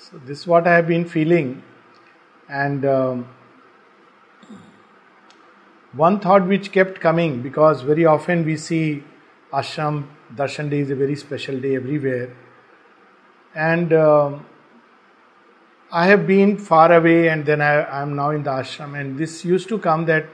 So, 0.00 0.18
this 0.24 0.40
is 0.40 0.46
what 0.46 0.66
I 0.66 0.76
have 0.76 0.86
been 0.86 1.04
feeling. 1.04 1.62
And 2.48 2.84
um, 2.86 3.28
one 5.92 6.20
thought 6.20 6.46
which 6.46 6.70
kept 6.70 7.00
coming 7.00 7.42
because 7.42 7.82
very 7.82 8.04
often 8.04 8.44
we 8.44 8.56
see 8.56 9.02
ashram 9.52 10.06
darshan 10.34 10.70
day 10.70 10.80
is 10.80 10.90
a 10.90 10.94
very 10.94 11.16
special 11.16 11.58
day 11.58 11.74
everywhere 11.76 12.36
and 13.54 13.92
um, 13.94 14.44
i 15.90 16.06
have 16.06 16.26
been 16.26 16.58
far 16.58 16.92
away 16.92 17.28
and 17.28 17.46
then 17.46 17.62
i 17.62 18.02
am 18.02 18.14
now 18.14 18.28
in 18.30 18.42
the 18.42 18.50
ashram 18.50 18.98
and 19.00 19.18
this 19.18 19.44
used 19.44 19.68
to 19.68 19.78
come 19.78 20.04
that 20.04 20.26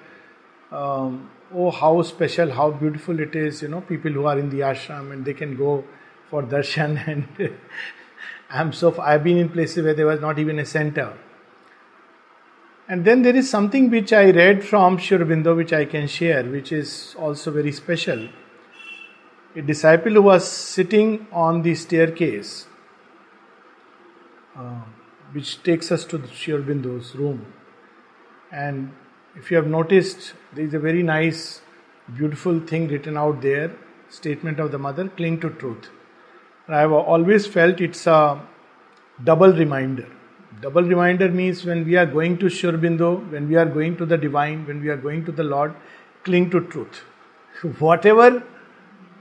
um, 0.72 1.30
oh 1.54 1.70
how 1.70 2.02
special 2.02 2.50
how 2.50 2.70
beautiful 2.70 3.20
it 3.20 3.36
is 3.36 3.62
you 3.62 3.68
know 3.68 3.80
people 3.80 4.10
who 4.10 4.26
are 4.26 4.38
in 4.38 4.50
the 4.50 4.60
ashram 4.60 5.12
and 5.12 5.24
they 5.24 5.34
can 5.34 5.56
go 5.56 5.84
for 6.28 6.42
darshan 6.42 6.98
and 7.14 7.54
i'm 8.60 8.72
so 8.72 8.94
i've 9.10 9.24
been 9.28 9.38
in 9.44 9.48
places 9.58 9.84
where 9.84 9.94
there 10.00 10.10
was 10.12 10.20
not 10.26 10.38
even 10.38 10.58
a 10.64 10.66
center 10.72 11.08
and 12.86 13.04
then 13.04 13.22
there 13.22 13.34
is 13.34 13.48
something 13.48 13.90
which 13.90 14.12
I 14.12 14.30
read 14.30 14.62
from 14.62 14.98
Sri 14.98 15.16
Aurobindo 15.16 15.56
which 15.56 15.72
I 15.72 15.86
can 15.86 16.06
share, 16.06 16.44
which 16.44 16.70
is 16.70 17.16
also 17.18 17.50
very 17.50 17.72
special. 17.72 18.28
A 19.56 19.62
disciple 19.62 20.12
who 20.12 20.22
was 20.22 20.46
sitting 20.46 21.26
on 21.32 21.62
the 21.62 21.74
staircase, 21.74 22.66
uh, 24.54 24.82
which 25.32 25.62
takes 25.62 25.90
us 25.90 26.04
to 26.06 26.22
Sri 26.26 26.52
Aurobindo's 26.52 27.14
room. 27.14 27.46
And 28.52 28.92
if 29.34 29.50
you 29.50 29.56
have 29.56 29.66
noticed, 29.66 30.34
there 30.52 30.66
is 30.66 30.74
a 30.74 30.78
very 30.78 31.02
nice, 31.02 31.62
beautiful 32.14 32.60
thing 32.60 32.88
written 32.88 33.16
out 33.16 33.40
there 33.40 33.74
statement 34.10 34.60
of 34.60 34.70
the 34.70 34.78
mother 34.78 35.08
cling 35.08 35.40
to 35.40 35.50
truth. 35.50 35.88
I 36.68 36.80
have 36.80 36.92
always 36.92 37.46
felt 37.46 37.80
it's 37.80 38.06
a 38.06 38.40
double 39.22 39.52
reminder 39.52 40.08
Double 40.60 40.82
reminder 40.82 41.28
means 41.28 41.64
when 41.64 41.84
we 41.84 41.96
are 41.96 42.06
going 42.06 42.38
to 42.38 42.48
Sri 42.48 42.70
Aurobindo, 42.70 43.30
when 43.30 43.48
we 43.48 43.56
are 43.56 43.66
going 43.66 43.96
to 43.96 44.06
the 44.06 44.16
divine, 44.16 44.66
when 44.66 44.80
we 44.80 44.88
are 44.88 44.96
going 44.96 45.24
to 45.24 45.32
the 45.32 45.44
Lord, 45.44 45.74
cling 46.22 46.50
to 46.50 46.60
truth. 46.60 47.02
Whatever 47.78 48.42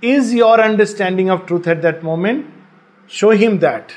is 0.01 0.33
your 0.33 0.61
understanding 0.61 1.29
of 1.29 1.45
truth 1.45 1.67
at 1.67 1.81
that 1.81 2.03
moment, 2.03 2.47
show 3.07 3.31
him 3.31 3.59
that. 3.59 3.93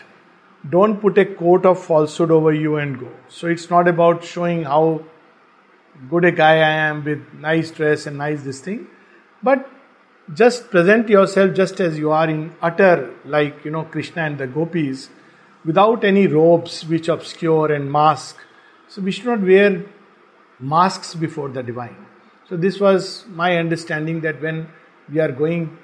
Don't 0.68 1.00
put 1.00 1.18
a 1.18 1.24
coat 1.24 1.66
of 1.66 1.82
falsehood 1.82 2.30
over 2.30 2.52
you 2.52 2.76
and 2.76 2.98
go. 2.98 3.10
So 3.28 3.46
it's 3.46 3.70
not 3.70 3.86
about 3.86 4.24
showing 4.24 4.64
how 4.64 5.04
good 6.10 6.24
a 6.24 6.32
guy 6.32 6.56
I 6.56 6.74
am 6.88 7.04
with 7.04 7.32
nice 7.34 7.70
dress 7.70 8.06
and 8.06 8.18
nice 8.18 8.42
this 8.42 8.60
thing, 8.60 8.88
but 9.42 9.70
just 10.34 10.70
present 10.70 11.08
yourself 11.08 11.54
just 11.54 11.80
as 11.80 11.98
you 11.98 12.10
are 12.10 12.28
in 12.28 12.54
utter, 12.60 13.14
like 13.24 13.64
you 13.64 13.70
know, 13.70 13.84
Krishna 13.84 14.22
and 14.22 14.38
the 14.38 14.46
gopis 14.46 15.08
without 15.64 16.04
any 16.04 16.26
robes 16.26 16.84
which 16.86 17.08
obscure 17.08 17.72
and 17.72 17.90
mask. 17.90 18.36
So 18.88 19.02
we 19.02 19.10
should 19.10 19.26
not 19.26 19.40
wear 19.40 19.84
masks 20.60 21.14
before 21.14 21.48
the 21.48 21.62
divine. 21.62 22.06
So 22.48 22.56
this 22.56 22.78
was 22.78 23.24
my 23.28 23.56
understanding 23.56 24.20
that 24.20 24.40
when 24.40 24.68
we 25.12 25.18
are 25.20 25.32
going 25.32 25.76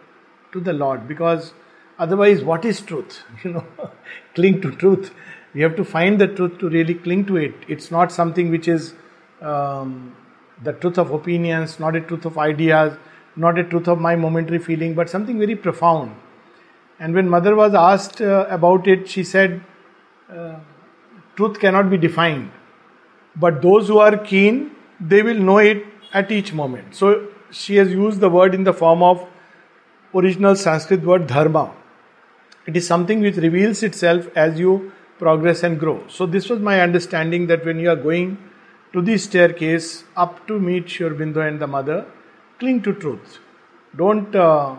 to 0.53 0.61
the 0.61 0.73
Lord, 0.73 1.09
because 1.09 1.53
otherwise, 1.99 2.43
what 2.43 2.65
is 2.65 2.81
truth? 2.81 3.25
You 3.45 3.53
know, 3.55 3.91
cling 4.35 4.61
to 4.63 4.71
truth. 4.71 5.13
We 5.55 5.61
have 5.63 5.77
to 5.77 5.85
find 5.85 6.21
the 6.21 6.29
truth 6.29 6.59
to 6.61 6.69
really 6.69 6.95
cling 6.95 7.27
to 7.27 7.37
it. 7.37 7.55
It's 7.69 7.91
not 7.91 8.13
something 8.13 8.51
which 8.51 8.69
is 8.69 8.95
um, 9.41 10.17
the 10.63 10.73
truth 10.73 10.99
of 10.99 11.11
opinions, 11.11 11.79
not 11.81 11.97
a 11.97 12.01
truth 12.01 12.25
of 12.25 12.39
ideas, 12.39 12.97
not 13.37 13.59
a 13.59 13.65
truth 13.65 13.89
of 13.89 14.01
my 14.01 14.17
momentary 14.17 14.59
feeling, 14.59 14.95
but 14.95 15.09
something 15.09 15.39
very 15.39 15.57
profound. 15.57 16.15
And 16.99 17.15
when 17.15 17.29
mother 17.29 17.55
was 17.57 17.75
asked 17.75 18.21
uh, 18.21 18.47
about 18.49 18.87
it, 18.87 19.09
she 19.09 19.25
said, 19.25 19.63
uh, 20.31 20.57
truth 21.37 21.59
cannot 21.59 21.91
be 21.91 21.97
defined. 21.97 22.51
But 23.35 23.63
those 23.63 23.89
who 23.89 23.99
are 23.99 24.17
keen, 24.17 24.73
they 25.01 25.23
will 25.23 25.39
know 25.39 25.59
it 25.59 25.85
at 26.13 26.31
each 26.31 26.53
moment. 26.53 26.95
So 26.95 27.29
she 27.51 27.77
has 27.77 27.91
used 27.91 28.21
the 28.21 28.29
word 28.31 28.55
in 28.55 28.65
the 28.65 28.73
form 28.73 29.03
of 29.03 29.27
original 30.15 30.55
Sanskrit 30.55 31.03
word 31.03 31.27
dharma. 31.27 31.73
It 32.67 32.77
is 32.77 32.87
something 32.87 33.21
which 33.21 33.37
reveals 33.37 33.83
itself 33.83 34.29
as 34.37 34.59
you 34.59 34.93
progress 35.19 35.63
and 35.63 35.79
grow. 35.79 36.05
So 36.09 36.27
this 36.27 36.49
was 36.49 36.61
my 36.61 36.81
understanding 36.81 37.47
that 37.47 37.65
when 37.65 37.79
you 37.79 37.91
are 37.91 37.97
going 37.97 38.39
to 38.93 39.01
the 39.01 39.17
staircase 39.19 40.05
up 40.17 40.47
to 40.47 40.61
meet 40.61 40.89
Sri 40.89 41.09
Aurobindo 41.09 41.47
and 41.47 41.61
the 41.61 41.67
mother, 41.67 42.07
cling 42.63 42.83
to 42.89 42.95
truth. 43.05 43.39
Don't 43.97 44.35
uh, 44.35 44.77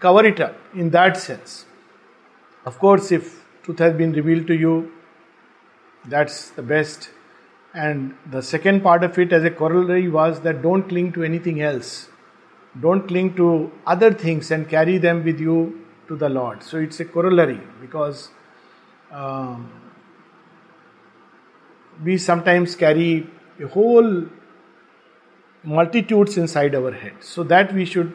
cover 0.00 0.24
it 0.30 0.40
up 0.40 0.56
in 0.74 0.90
that 0.90 1.16
sense. 1.16 1.64
Of 2.66 2.78
course, 2.78 3.10
if 3.10 3.44
truth 3.64 3.78
has 3.78 3.94
been 3.94 4.12
revealed 4.12 4.46
to 4.48 4.54
you, 4.54 4.92
that's 6.14 6.50
the 6.50 6.62
best. 6.62 7.10
And 7.74 8.14
the 8.30 8.42
second 8.42 8.82
part 8.82 9.02
of 9.02 9.18
it, 9.18 9.32
as 9.32 9.44
a 9.44 9.50
corollary, 9.50 10.08
was 10.08 10.40
that 10.40 10.62
don't 10.62 10.88
cling 10.88 11.12
to 11.14 11.24
anything 11.24 11.62
else. 11.62 12.08
Don't 12.80 13.06
cling 13.08 13.34
to 13.36 13.46
other 13.86 14.12
things 14.12 14.50
and 14.50 14.68
carry 14.68 14.98
them 14.98 15.24
with 15.24 15.40
you 15.40 15.56
to 16.08 16.16
the 16.16 16.28
Lord. 16.28 16.62
So 16.62 16.78
it's 16.78 17.00
a 17.00 17.04
corollary 17.04 17.60
because 17.80 18.28
um, 19.10 19.70
we 22.04 22.18
sometimes 22.18 22.74
carry 22.74 23.26
a 23.60 23.68
whole 23.68 24.26
multitudes 25.64 26.36
inside 26.36 26.74
our 26.74 26.92
head. 26.92 27.14
So 27.20 27.42
that 27.44 27.72
we 27.72 27.84
should 27.84 28.14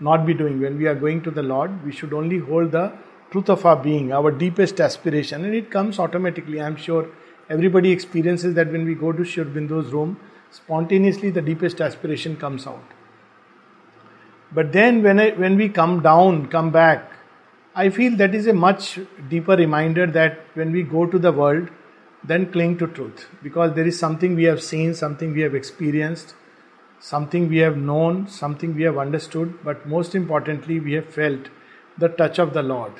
not 0.00 0.26
be 0.26 0.34
doing. 0.34 0.60
When 0.60 0.78
we 0.78 0.86
are 0.86 0.94
going 0.94 1.22
to 1.22 1.30
the 1.30 1.42
Lord, 1.42 1.84
we 1.84 1.92
should 1.92 2.12
only 2.12 2.38
hold 2.38 2.72
the 2.72 2.92
truth 3.30 3.48
of 3.50 3.66
our 3.66 3.76
being, 3.76 4.12
our 4.12 4.30
deepest 4.30 4.80
aspiration, 4.80 5.44
and 5.44 5.54
it 5.54 5.70
comes 5.70 5.98
automatically. 5.98 6.60
I'm 6.60 6.76
sure 6.76 7.08
everybody 7.50 7.90
experiences 7.90 8.54
that 8.54 8.72
when 8.72 8.84
we 8.84 8.94
go 8.94 9.12
to 9.12 9.24
Sri 9.24 9.44
Aurobindo's 9.44 9.92
room, 9.92 10.18
spontaneously 10.50 11.30
the 11.30 11.42
deepest 11.42 11.80
aspiration 11.80 12.36
comes 12.36 12.66
out. 12.66 12.82
But 14.52 14.72
then 14.72 15.02
when, 15.02 15.20
I, 15.20 15.30
when 15.30 15.56
we 15.56 15.68
come 15.68 16.00
down, 16.00 16.46
come 16.48 16.70
back, 16.70 17.12
I 17.74 17.90
feel 17.90 18.16
that 18.16 18.34
is 18.34 18.46
a 18.46 18.52
much 18.54 18.98
deeper 19.28 19.56
reminder 19.56 20.06
that 20.06 20.40
when 20.54 20.72
we 20.72 20.82
go 20.82 21.04
to 21.06 21.18
the 21.18 21.30
world, 21.30 21.68
then 22.24 22.50
cling 22.50 22.78
to 22.78 22.86
truth 22.88 23.28
because 23.42 23.74
there 23.74 23.86
is 23.86 23.98
something 23.98 24.34
we 24.34 24.44
have 24.44 24.62
seen, 24.62 24.94
something 24.94 25.32
we 25.32 25.42
have 25.42 25.54
experienced, 25.54 26.34
something 27.00 27.48
we 27.48 27.58
have 27.58 27.76
known, 27.76 28.26
something 28.28 28.74
we 28.74 28.82
have 28.82 28.98
understood, 28.98 29.58
but 29.64 29.86
most 29.86 30.14
importantly, 30.14 30.80
we 30.80 30.92
have 30.94 31.12
felt 31.12 31.48
the 31.96 32.08
touch 32.08 32.38
of 32.38 32.54
the 32.54 32.62
Lord. 32.62 32.92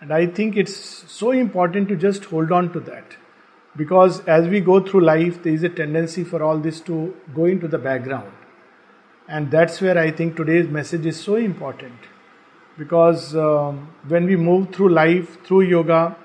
And 0.00 0.12
I 0.12 0.26
think 0.26 0.56
it's 0.56 0.74
so 0.74 1.30
important 1.30 1.88
to 1.88 1.96
just 1.96 2.24
hold 2.24 2.52
on 2.52 2.72
to 2.72 2.80
that. 2.80 3.16
Because 3.76 4.20
as 4.26 4.48
we 4.48 4.60
go 4.60 4.80
through 4.80 5.02
life, 5.02 5.42
there 5.42 5.52
is 5.52 5.62
a 5.62 5.68
tendency 5.68 6.24
for 6.24 6.42
all 6.42 6.58
this 6.58 6.80
to 6.82 7.14
go 7.34 7.44
into 7.44 7.68
the 7.68 7.78
background. 7.78 8.32
And 9.28 9.50
that's 9.50 9.80
where 9.80 9.96
I 9.96 10.10
think 10.10 10.36
today's 10.36 10.68
message 10.68 11.06
is 11.06 11.20
so 11.20 11.36
important. 11.36 11.98
Because 12.76 13.36
um, 13.36 13.94
when 14.08 14.24
we 14.24 14.36
move 14.36 14.74
through 14.74 14.88
life, 14.88 15.44
through 15.44 15.62
yoga, 15.62 16.16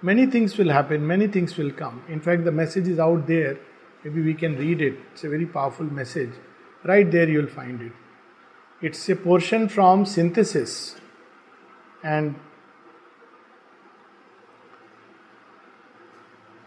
many 0.00 0.26
things 0.26 0.56
will 0.56 0.70
happen, 0.70 1.06
many 1.06 1.26
things 1.26 1.56
will 1.56 1.72
come. 1.72 2.02
In 2.08 2.20
fact, 2.20 2.44
the 2.44 2.52
message 2.52 2.88
is 2.88 2.98
out 2.98 3.26
there. 3.26 3.58
Maybe 4.04 4.22
we 4.22 4.34
can 4.34 4.56
read 4.56 4.82
it. 4.82 4.98
It's 5.12 5.24
a 5.24 5.28
very 5.28 5.46
powerful 5.46 5.86
message. 5.86 6.32
Right 6.84 7.10
there, 7.10 7.28
you'll 7.28 7.46
find 7.48 7.80
it. 7.80 7.92
It's 8.82 9.08
a 9.08 9.16
portion 9.16 9.68
from 9.68 10.04
Synthesis. 10.04 10.96
And 12.02 12.34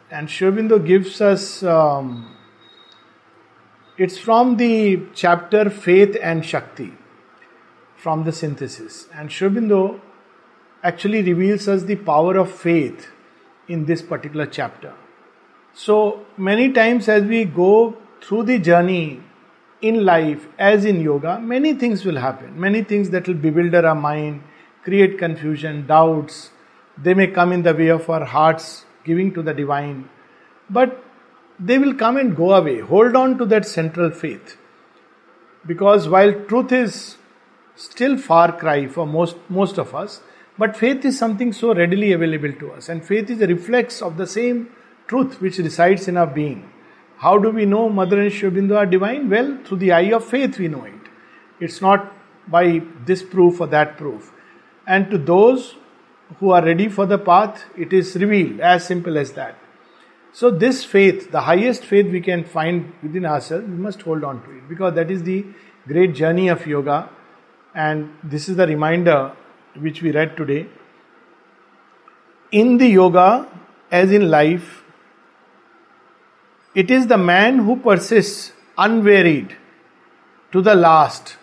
and 0.09 0.31
Sri 0.31 0.49
Aurobindo 0.49 0.83
gives 0.83 1.21
us 1.21 1.61
um, 1.63 2.35
it's 3.97 4.17
from 4.17 4.57
the 4.57 5.01
chapter 5.13 5.69
Faith 5.69 6.17
and 6.21 6.45
Shakti, 6.45 6.93
from 7.95 8.23
the 8.23 8.31
synthesis. 8.31 9.07
And 9.13 9.31
Sri 9.31 9.49
Aurobindo 9.49 9.99
actually 10.83 11.21
reveals 11.21 11.67
us 11.67 11.83
the 11.83 11.97
power 11.97 12.37
of 12.37 12.51
faith 12.51 13.07
in 13.67 13.85
this 13.85 14.01
particular 14.01 14.45
chapter. 14.45 14.93
So 15.79 16.25
many 16.37 16.73
times, 16.73 17.07
as 17.07 17.23
we 17.23 17.45
go 17.45 17.95
through 18.19 18.43
the 18.45 18.57
journey 18.57 19.21
in 19.79 20.03
life, 20.05 20.47
as 20.57 20.85
in 20.85 21.01
yoga, 21.01 21.39
many 21.39 21.75
things 21.75 22.03
will 22.03 22.15
happen. 22.17 22.59
Many 22.59 22.81
things 22.83 23.11
that 23.11 23.27
will 23.27 23.35
bewilder 23.35 23.85
our 23.85 23.93
mind, 23.93 24.41
create 24.83 25.19
confusion, 25.19 25.85
doubts. 25.85 26.49
They 26.97 27.13
may 27.13 27.27
come 27.27 27.51
in 27.51 27.61
the 27.61 27.75
way 27.75 27.89
of 27.89 28.09
our 28.09 28.25
hearts 28.25 28.85
giving 29.03 29.31
to 29.35 29.43
the 29.43 29.53
divine. 29.53 30.09
But 30.67 31.03
they 31.59 31.77
will 31.77 31.93
come 31.93 32.17
and 32.17 32.35
go 32.35 32.55
away. 32.55 32.79
Hold 32.79 33.15
on 33.15 33.37
to 33.37 33.45
that 33.45 33.67
central 33.67 34.09
faith. 34.09 34.57
Because 35.63 36.09
while 36.09 36.33
truth 36.45 36.71
is 36.71 37.17
still 37.75 38.17
far 38.17 38.51
cry 38.51 38.87
for 38.87 39.05
most, 39.05 39.37
most 39.47 39.77
of 39.77 39.93
us, 39.93 40.21
but 40.57 40.75
faith 40.75 41.05
is 41.05 41.19
something 41.19 41.53
so 41.53 41.75
readily 41.75 42.13
available 42.13 42.51
to 42.53 42.71
us. 42.71 42.89
And 42.89 43.05
faith 43.05 43.29
is 43.29 43.41
a 43.41 43.47
reflex 43.47 44.01
of 44.01 44.17
the 44.17 44.25
same 44.25 44.69
truth 45.07 45.41
which 45.41 45.57
resides 45.57 46.07
in 46.07 46.17
our 46.17 46.27
being. 46.27 46.69
How 47.17 47.37
do 47.37 47.49
we 47.49 47.65
know 47.65 47.89
Mother 47.89 48.21
and 48.21 48.31
Sri 48.31 48.49
Aurobindo 48.49 48.77
are 48.77 48.85
divine? 48.85 49.29
Well, 49.29 49.57
through 49.65 49.77
the 49.77 49.91
eye 49.91 50.11
of 50.13 50.25
faith 50.25 50.59
we 50.59 50.67
know 50.67 50.83
it. 50.83 50.93
It's 51.59 51.81
not 51.81 52.13
by 52.47 52.81
this 53.05 53.23
proof 53.23 53.59
or 53.59 53.67
that 53.67 53.97
proof. 53.97 54.31
And 54.85 55.09
to 55.11 55.17
those 55.17 55.75
who 56.39 56.51
are 56.51 56.63
ready 56.63 56.87
for 56.87 57.05
the 57.05 57.17
path, 57.17 57.63
it 57.75 57.93
is 57.93 58.15
revealed, 58.15 58.59
as 58.59 58.85
simple 58.85 59.17
as 59.17 59.31
that. 59.33 59.57
So, 60.31 60.51
this 60.51 60.83
faith, 60.83 61.31
the 61.31 61.41
highest 61.41 61.83
faith 61.83 62.11
we 62.11 62.21
can 62.21 62.43
find 62.43 62.93
within 63.01 63.25
ourselves, 63.25 63.65
we 63.65 63.75
must 63.75 64.01
hold 64.01 64.23
on 64.23 64.43
to 64.43 64.51
it 64.51 64.69
because 64.69 64.93
that 64.93 65.09
is 65.09 65.23
the 65.23 65.45
great 65.87 66.13
journey 66.13 66.49
of 66.49 66.67
yoga. 66.67 67.09
And 67.73 68.11
this 68.23 68.47
is 68.49 68.55
the 68.55 68.67
reminder 68.67 69.33
which 69.79 70.01
we 70.01 70.11
read 70.11 70.37
today. 70.37 70.67
In 72.51 72.77
the 72.77 72.87
yoga, 72.87 73.47
as 73.91 74.11
in 74.11 74.29
life, 74.29 74.83
it 76.81 76.91
is 76.91 77.07
the 77.07 77.17
man 77.17 77.57
who 77.67 77.75
persists 77.75 78.51
unwearied 78.77 79.55
to 80.51 80.61
the 80.61 80.75
last 80.75 81.37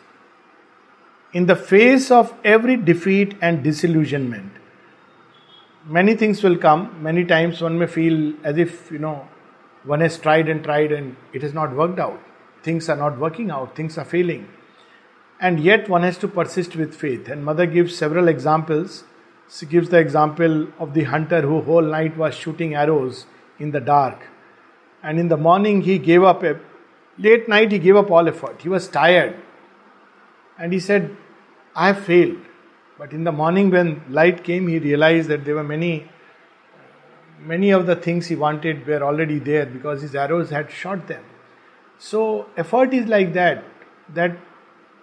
in 1.33 1.47
the 1.47 1.57
face 1.57 2.13
of 2.19 2.33
every 2.45 2.77
defeat 2.77 3.35
and 3.43 3.65
disillusionment. 3.65 4.53
Many 5.87 6.15
things 6.15 6.41
will 6.45 6.57
come. 6.57 7.03
Many 7.03 7.25
times 7.25 7.61
one 7.61 7.81
may 7.81 7.89
feel 7.89 8.35
as 8.45 8.59
if, 8.59 8.93
you 8.93 9.01
know, 9.01 9.27
one 9.83 10.01
has 10.03 10.19
tried 10.19 10.49
and 10.49 10.63
tried 10.63 10.93
and 10.93 11.17
it 11.33 11.43
has 11.43 11.53
not 11.53 11.75
worked 11.75 11.99
out. 11.99 12.21
Things 12.63 12.89
are 12.89 12.97
not 12.97 13.19
working 13.19 13.51
out, 13.51 13.75
things 13.75 13.99
are 13.99 14.05
failing. 14.05 14.49
And 15.41 15.59
yet 15.59 15.89
one 15.89 16.05
has 16.05 16.17
to 16.19 16.29
persist 16.29 16.77
with 16.77 16.95
faith. 16.95 17.27
And 17.29 17.45
Mother 17.45 17.67
gives 17.67 17.99
several 17.99 18.29
examples. 18.29 19.03
She 19.51 19.67
gives 19.67 19.89
the 19.89 19.99
example 19.99 20.69
of 20.79 20.95
the 20.95 21.03
hunter 21.03 21.43
who 21.43 21.61
whole 21.63 21.83
night 21.83 22.17
was 22.17 22.37
shooting 22.37 22.77
arrows 22.77 23.27
in 23.59 23.73
the 23.73 23.81
dark. 23.81 24.29
And 25.05 25.21
in 25.21 25.29
the 25.29 25.37
morning 25.37 25.83
he 25.83 25.99
gave 25.99 26.23
up 26.23 26.43
a 26.43 26.59
late 27.19 27.49
night 27.49 27.71
he 27.73 27.79
gave 27.79 27.95
up 27.95 28.11
all 28.11 28.27
effort. 28.27 28.63
He 28.63 28.71
was 28.71 28.89
tired. 28.89 29.37
And 30.59 30.73
he 30.73 30.81
said, 30.81 31.17
I 31.77 31.89
have 31.89 32.05
failed. 32.05 32.39
But 32.99 33.13
in 33.13 33.25
the 33.25 33.33
morning, 33.33 33.71
when 33.71 34.03
light 34.09 34.45
came, 34.45 34.69
he 34.69 34.79
realized 34.79 35.29
that 35.29 35.45
there 35.45 35.57
were 35.57 35.65
many, 35.65 36.09
many 37.41 37.71
of 37.71 37.87
the 37.87 37.97
things 37.97 38.29
he 38.29 38.37
wanted 38.37 38.87
were 38.87 39.03
already 39.03 39.39
there 39.39 39.67
because 39.67 40.01
his 40.01 40.15
arrows 40.15 40.51
had 40.51 40.71
shot 40.71 41.09
them. 41.09 41.25
So, 41.99 42.47
effort 42.57 42.95
is 42.95 43.07
like 43.07 43.33
that, 43.35 43.65
that 44.11 44.39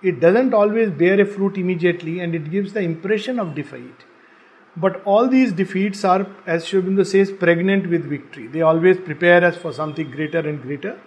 it 0.01 0.19
doesn't 0.19 0.53
always 0.53 0.89
bear 0.89 1.19
a 1.19 1.25
fruit 1.25 1.57
immediately 1.57 2.21
and 2.21 2.33
it 2.33 2.49
gives 2.49 2.73
the 2.73 2.81
impression 2.81 3.39
of 3.39 3.55
defeat. 3.55 4.05
But 4.77 5.01
all 5.03 5.27
these 5.27 5.51
defeats 5.51 6.05
are, 6.05 6.25
as 6.47 6.65
Sri 6.65 6.81
Aurobindo 6.81 7.05
says, 7.05 7.31
pregnant 7.31 7.89
with 7.89 8.05
victory. 8.05 8.47
They 8.47 8.61
always 8.61 8.97
prepare 8.97 9.43
us 9.43 9.57
for 9.57 9.73
something 9.73 10.09
greater 10.09 10.39
and 10.39 10.61
greater. 10.61 10.99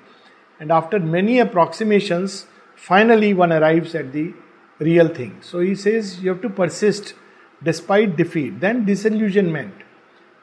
And 0.60 0.70
after 0.70 1.00
many 1.00 1.38
approximations, 1.38 2.46
finally 2.76 3.32
one 3.32 3.52
arrives 3.52 3.94
at 3.94 4.12
the 4.12 4.34
real 4.78 5.08
thing. 5.08 5.38
So 5.40 5.60
he 5.60 5.74
says 5.74 6.20
you 6.20 6.30
have 6.30 6.42
to 6.42 6.50
persist 6.50 7.14
despite 7.62 8.16
defeat. 8.16 8.60
Then 8.60 8.84
disillusionment. 8.84 9.74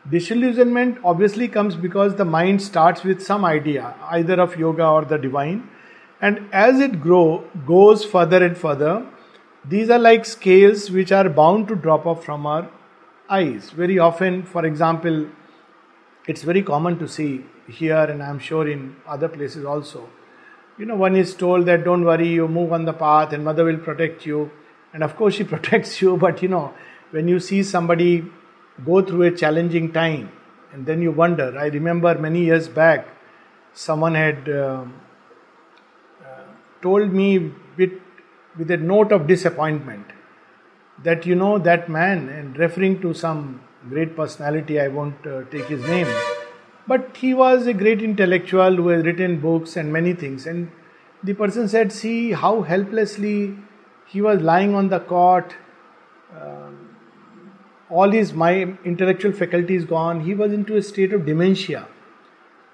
Disillusionment 0.09 0.97
obviously 1.03 1.47
comes 1.47 1.75
because 1.75 2.15
the 2.15 2.25
mind 2.25 2.61
starts 2.61 3.03
with 3.03 3.21
some 3.21 3.45
idea, 3.45 3.93
either 4.09 4.41
of 4.41 4.57
yoga 4.57 4.87
or 4.87 5.05
the 5.05 5.17
divine, 5.17 5.69
and 6.21 6.47
as 6.51 6.79
it 6.79 7.01
grow 7.01 7.47
goes 7.67 8.03
further 8.03 8.43
and 8.43 8.57
further, 8.57 9.05
these 9.63 9.91
are 9.91 9.99
like 9.99 10.25
scales 10.25 10.89
which 10.89 11.11
are 11.11 11.29
bound 11.29 11.67
to 11.67 11.75
drop 11.75 12.07
off 12.07 12.25
from 12.25 12.47
our 12.47 12.67
eyes. 13.31 13.71
Very 13.71 13.97
often, 13.97 14.43
for 14.43 14.65
example, 14.65 15.27
it's 16.27 16.43
very 16.43 16.61
common 16.61 16.99
to 16.99 17.07
see 17.07 17.45
here, 17.67 18.03
and 18.03 18.21
I'm 18.21 18.39
sure 18.39 18.67
in 18.67 18.97
other 19.07 19.27
places 19.27 19.65
also 19.65 20.09
you 20.81 20.87
know, 20.87 20.95
one 20.95 21.15
is 21.15 21.35
told 21.35 21.67
that 21.67 21.83
don't 21.83 22.03
worry, 22.03 22.27
you 22.27 22.47
move 22.47 22.73
on 22.73 22.85
the 22.85 22.93
path 22.93 23.33
and 23.33 23.45
mother 23.45 23.63
will 23.63 23.77
protect 23.77 24.25
you. 24.25 24.49
And 24.93 25.03
of 25.03 25.15
course, 25.15 25.35
she 25.35 25.43
protects 25.55 26.01
you, 26.01 26.17
but 26.17 26.41
you 26.41 26.49
know, 26.49 26.73
when 27.11 27.27
you 27.27 27.39
see 27.39 27.61
somebody 27.63 28.25
go 28.83 29.01
through 29.03 29.23
a 29.23 29.31
challenging 29.31 29.91
time, 29.91 30.31
and 30.73 30.85
then 30.85 31.01
you 31.01 31.11
wonder. 31.11 31.55
I 31.59 31.67
remember 31.67 32.17
many 32.17 32.45
years 32.45 32.69
back, 32.69 33.07
someone 33.73 34.15
had 34.15 34.47
uh, 34.49 34.85
uh, 36.25 36.43
told 36.81 37.11
me 37.11 37.51
with, 37.77 37.91
with 38.57 38.71
a 38.71 38.77
note 38.77 39.11
of 39.11 39.27
disappointment 39.27 40.05
that 41.03 41.25
you 41.25 41.35
know 41.35 41.57
that 41.59 41.89
man, 41.89 42.29
and 42.29 42.57
referring 42.57 43.01
to 43.01 43.13
some 43.13 43.61
great 43.89 44.15
personality, 44.15 44.79
I 44.79 44.87
won't 44.87 45.25
uh, 45.25 45.43
take 45.51 45.65
his 45.65 45.81
name 45.87 46.07
but 46.87 47.17
he 47.17 47.33
was 47.33 47.67
a 47.67 47.73
great 47.73 48.01
intellectual 48.01 48.75
who 48.75 48.87
has 48.89 49.05
written 49.05 49.39
books 49.39 49.75
and 49.77 49.93
many 49.93 50.13
things. 50.13 50.47
And 50.47 50.71
the 51.23 51.33
person 51.33 51.67
said, 51.67 51.91
See 51.91 52.31
how 52.31 52.63
helplessly 52.63 53.55
he 54.05 54.21
was 54.21 54.41
lying 54.41 54.75
on 54.75 54.89
the 54.89 54.99
cot. 54.99 55.55
Um, 56.35 56.89
all 57.89 58.09
his 58.09 58.33
my 58.33 58.53
intellectual 58.85 59.31
faculties 59.31 59.85
gone. 59.85 60.21
He 60.21 60.33
was 60.33 60.53
into 60.53 60.75
a 60.75 60.81
state 60.81 61.13
of 61.13 61.25
dementia. 61.25 61.87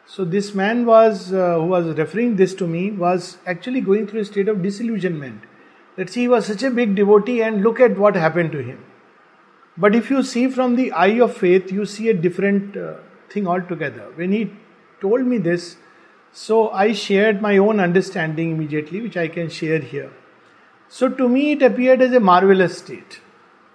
So 0.05 0.23
this 0.23 0.53
man 0.55 0.85
was 0.85 1.33
uh, 1.33 1.55
who 1.55 1.65
was 1.65 1.87
referring 1.97 2.37
this 2.37 2.53
to 2.55 2.67
me 2.67 2.91
was 2.91 3.37
actually 3.45 3.81
going 3.81 4.07
through 4.07 4.21
a 4.21 4.25
state 4.25 4.47
of 4.47 4.61
disillusionment. 4.61 5.41
That 5.97 6.09
see, 6.09 6.21
he 6.21 6.27
was 6.27 6.45
such 6.45 6.63
a 6.63 6.71
big 6.71 6.95
devotee, 6.95 7.41
and 7.41 7.61
look 7.61 7.79
at 7.79 7.97
what 7.97 8.15
happened 8.15 8.51
to 8.53 8.59
him. 8.59 8.83
But 9.77 9.95
if 9.95 10.09
you 10.09 10.23
see 10.23 10.47
from 10.47 10.75
the 10.75 10.91
eye 10.91 11.19
of 11.19 11.35
faith, 11.35 11.71
you 11.71 11.85
see 11.85 12.09
a 12.09 12.13
different 12.13 12.77
uh, 12.77 12.93
thing 13.29 13.47
altogether. 13.47 14.11
When 14.15 14.31
he 14.31 14.51
told 15.01 15.25
me 15.25 15.37
this, 15.37 15.77
so 16.31 16.69
I 16.69 16.93
shared 16.93 17.41
my 17.41 17.57
own 17.57 17.79
understanding 17.79 18.51
immediately, 18.51 19.01
which 19.01 19.17
I 19.17 19.27
can 19.27 19.49
share 19.49 19.79
here. 19.79 20.11
So 20.87 21.09
to 21.09 21.27
me, 21.27 21.53
it 21.53 21.61
appeared 21.61 22.01
as 22.01 22.13
a 22.13 22.19
marvelous 22.19 22.77
state. 22.77 23.21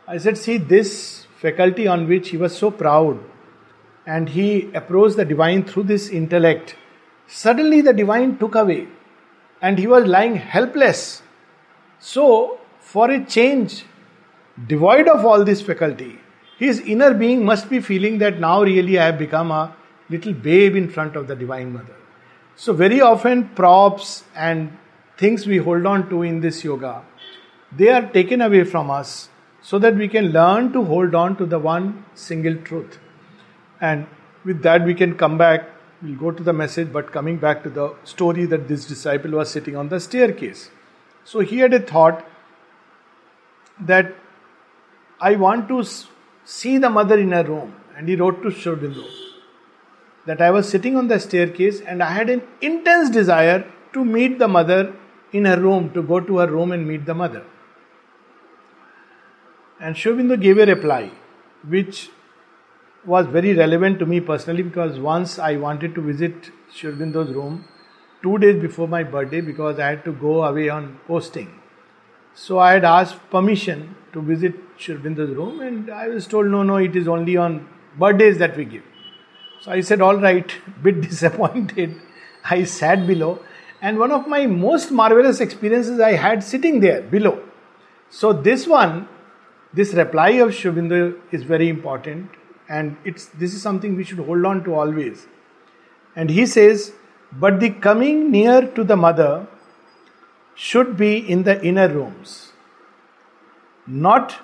I 0.07 0.19
said, 0.19 0.39
See, 0.39 0.59
this 0.59 1.27
faculty 1.37 1.87
on 1.87 2.09
which 2.09 2.31
he 2.31 2.37
was 2.37 2.57
so 2.57 2.71
proud, 2.71 3.19
and 4.07 4.29
he 4.29 4.73
approached 4.75 5.17
the 5.17 5.25
divine 5.25 5.65
through 5.65 5.85
this 5.85 6.09
intellect. 6.09 6.77
Suddenly, 7.27 7.81
the 7.81 7.93
divine 7.93 8.39
took 8.39 8.55
away, 8.55 8.89
and 9.61 9.79
he 9.79 9.87
was 9.87 10.07
lying 10.07 10.37
helpless. 10.37 11.23
So, 12.05 12.59
for 12.81 13.13
a 13.13 13.25
change, 13.25 13.85
devoid 14.67 15.07
of 15.07 15.25
all 15.25 15.45
this 15.45 15.63
faculty, 15.63 16.19
his 16.59 16.81
inner 16.81 17.15
being 17.15 17.45
must 17.45 17.71
be 17.71 17.79
feeling 17.81 18.19
that 18.19 18.41
now 18.41 18.61
really 18.65 18.99
I 18.99 19.07
have 19.07 19.19
become 19.19 19.53
a 19.53 19.77
little 20.11 20.33
babe 20.33 20.75
in 20.75 20.89
front 20.91 21.15
of 21.15 21.29
the 21.29 21.37
Divine 21.37 21.73
Mother. 21.73 21.95
So, 22.57 22.73
very 22.73 23.01
often, 23.01 23.51
props 23.51 24.25
and 24.35 24.77
things 25.17 25.47
we 25.47 25.59
hold 25.59 25.87
on 25.87 26.11
to 26.11 26.25
in 26.25 26.41
this 26.41 26.65
yoga, 26.65 27.05
they 27.71 27.89
are 27.89 28.03
taken 28.11 28.41
away 28.41 28.65
from 28.65 28.91
us 28.91 29.29
so 29.61 29.79
that 29.79 29.95
we 29.95 30.09
can 30.09 30.33
learn 30.33 30.73
to 30.73 30.85
hold 30.85 31.15
on 31.15 31.37
to 31.37 31.47
the 31.47 31.61
one 31.61 32.05
single 32.15 32.57
truth. 32.57 32.99
And 33.81 34.09
with 34.45 34.61
that, 34.63 34.85
we 34.85 34.95
can 34.95 35.17
come 35.17 35.39
back. 35.39 35.71
We'll 36.03 36.17
go 36.17 36.33
to 36.33 36.43
the 36.43 36.53
message, 36.53 36.93
but 36.93 37.13
coming 37.13 37.37
back 37.37 37.63
to 37.63 37.71
the 37.71 37.95
story 38.03 38.45
that 38.47 38.67
this 38.67 38.87
disciple 38.87 39.31
was 39.31 39.51
sitting 39.51 39.77
on 39.77 39.89
the 39.89 40.01
staircase. 40.01 40.69
So, 41.25 41.41
he 41.41 41.59
had 41.59 41.73
a 41.73 41.81
thought 41.81 42.27
that 43.81 44.15
I 45.21 45.37
want 45.37 45.69
to 45.69 45.85
see 46.45 46.79
the 46.79 46.91
mother 46.91 47.19
in 47.19 47.33
her 47.33 47.45
room. 47.45 47.75
And 47.97 48.09
he 48.09 48.17
wrote 48.17 48.43
to 48.43 48.51
Sri 48.51 48.75
that 50.27 50.41
I 50.41 50.51
was 50.51 50.69
sitting 50.69 50.97
on 50.97 51.09
the 51.09 51.19
staircase 51.19 51.81
and 51.81 52.03
I 52.03 52.11
had 52.11 52.31
an 52.31 52.43
intense 52.61 53.11
desire 53.11 53.65
to 53.93 54.05
meet 54.05 54.39
the 54.39 54.49
mother 54.49 54.95
in 55.33 55.45
her 55.45 55.61
room, 55.61 55.91
to 55.95 56.03
go 56.03 56.21
to 56.21 56.39
her 56.39 56.47
room 56.47 56.73
and 56.73 56.87
meet 56.87 57.07
the 57.07 57.15
mother. 57.15 57.45
And 59.81 59.97
Sri 59.97 60.37
gave 60.37 60.59
a 60.59 60.67
reply 60.67 61.11
which 61.69 62.11
was 63.05 63.27
very 63.27 63.55
relevant 63.55 63.99
to 63.99 64.07
me 64.07 64.21
personally 64.21 64.63
because 64.63 64.99
once 64.99 65.39
I 65.39 65.57
wanted 65.57 65.95
to 65.97 66.01
visit 66.01 66.51
Sri 66.73 66.93
room 66.93 67.65
two 68.23 68.39
days 68.39 68.61
before 68.61 68.89
my 68.89 69.03
birthday 69.03 69.41
because 69.41 69.79
I 69.79 69.89
had 69.89 70.05
to 70.05 70.13
go 70.13 70.45
away 70.45 70.69
on 70.69 70.99
posting. 71.07 71.61
So 72.35 72.59
I 72.59 72.73
had 72.73 72.85
asked 72.85 73.19
permission 73.31 73.95
to 74.13 74.23
visit 74.23 74.55
Sri 74.77 74.95
room, 74.97 75.61
and 75.61 75.91
I 75.91 76.09
was 76.09 76.27
told, 76.27 76.47
no, 76.47 76.63
no, 76.63 76.77
it 76.77 76.97
is 76.97 77.09
only 77.09 77.37
on 77.37 77.69
birthdays 77.99 78.39
that 78.39 78.57
we 78.57 78.65
give. 78.65 78.83
So 79.61 79.71
I 79.71 79.81
said, 79.81 80.01
all 80.01 80.17
right, 80.17 80.51
bit 80.83 81.01
disappointed. 81.03 82.01
I 82.45 82.65
sat 82.65 83.07
below, 83.07 83.41
and 83.81 83.99
one 83.99 84.11
of 84.13 84.27
my 84.27 84.47
most 84.47 84.91
marvelous 84.91 85.41
experiences 85.41 86.01
I 86.01 86.13
had 86.13 86.43
sitting 86.43 86.81
there 86.81 87.03
below. 87.03 87.43
So 88.11 88.33
this 88.33 88.67
one, 88.67 89.09
this 89.73 89.95
reply 89.95 90.31
of 90.47 90.55
Sri 90.55 91.15
is 91.31 91.43
very 91.43 91.69
important, 91.69 92.31
and 92.69 92.97
it's 93.05 93.27
this 93.27 93.55
is 93.55 93.63
something 93.63 93.97
we 93.97 94.05
should 94.05 94.19
hold 94.19 94.45
on 94.47 94.65
to 94.65 94.75
always. 94.75 95.27
And 96.17 96.31
he 96.31 96.47
says, 96.47 96.93
but 97.33 97.61
the 97.61 97.71
coming 97.71 98.31
near 98.31 98.67
to 98.67 98.85
the 98.85 98.97
mother 98.97 99.47
should 100.55 100.97
be 100.97 101.17
in 101.17 101.43
the 101.45 101.63
inner 101.65 101.89
rooms, 101.89 102.53
not 103.87 104.37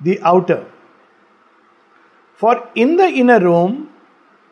the 0.00 0.20
outer. 0.20 0.66
For 2.34 2.68
in 2.74 2.96
the 2.96 3.08
inner 3.08 3.40
room, 3.40 3.90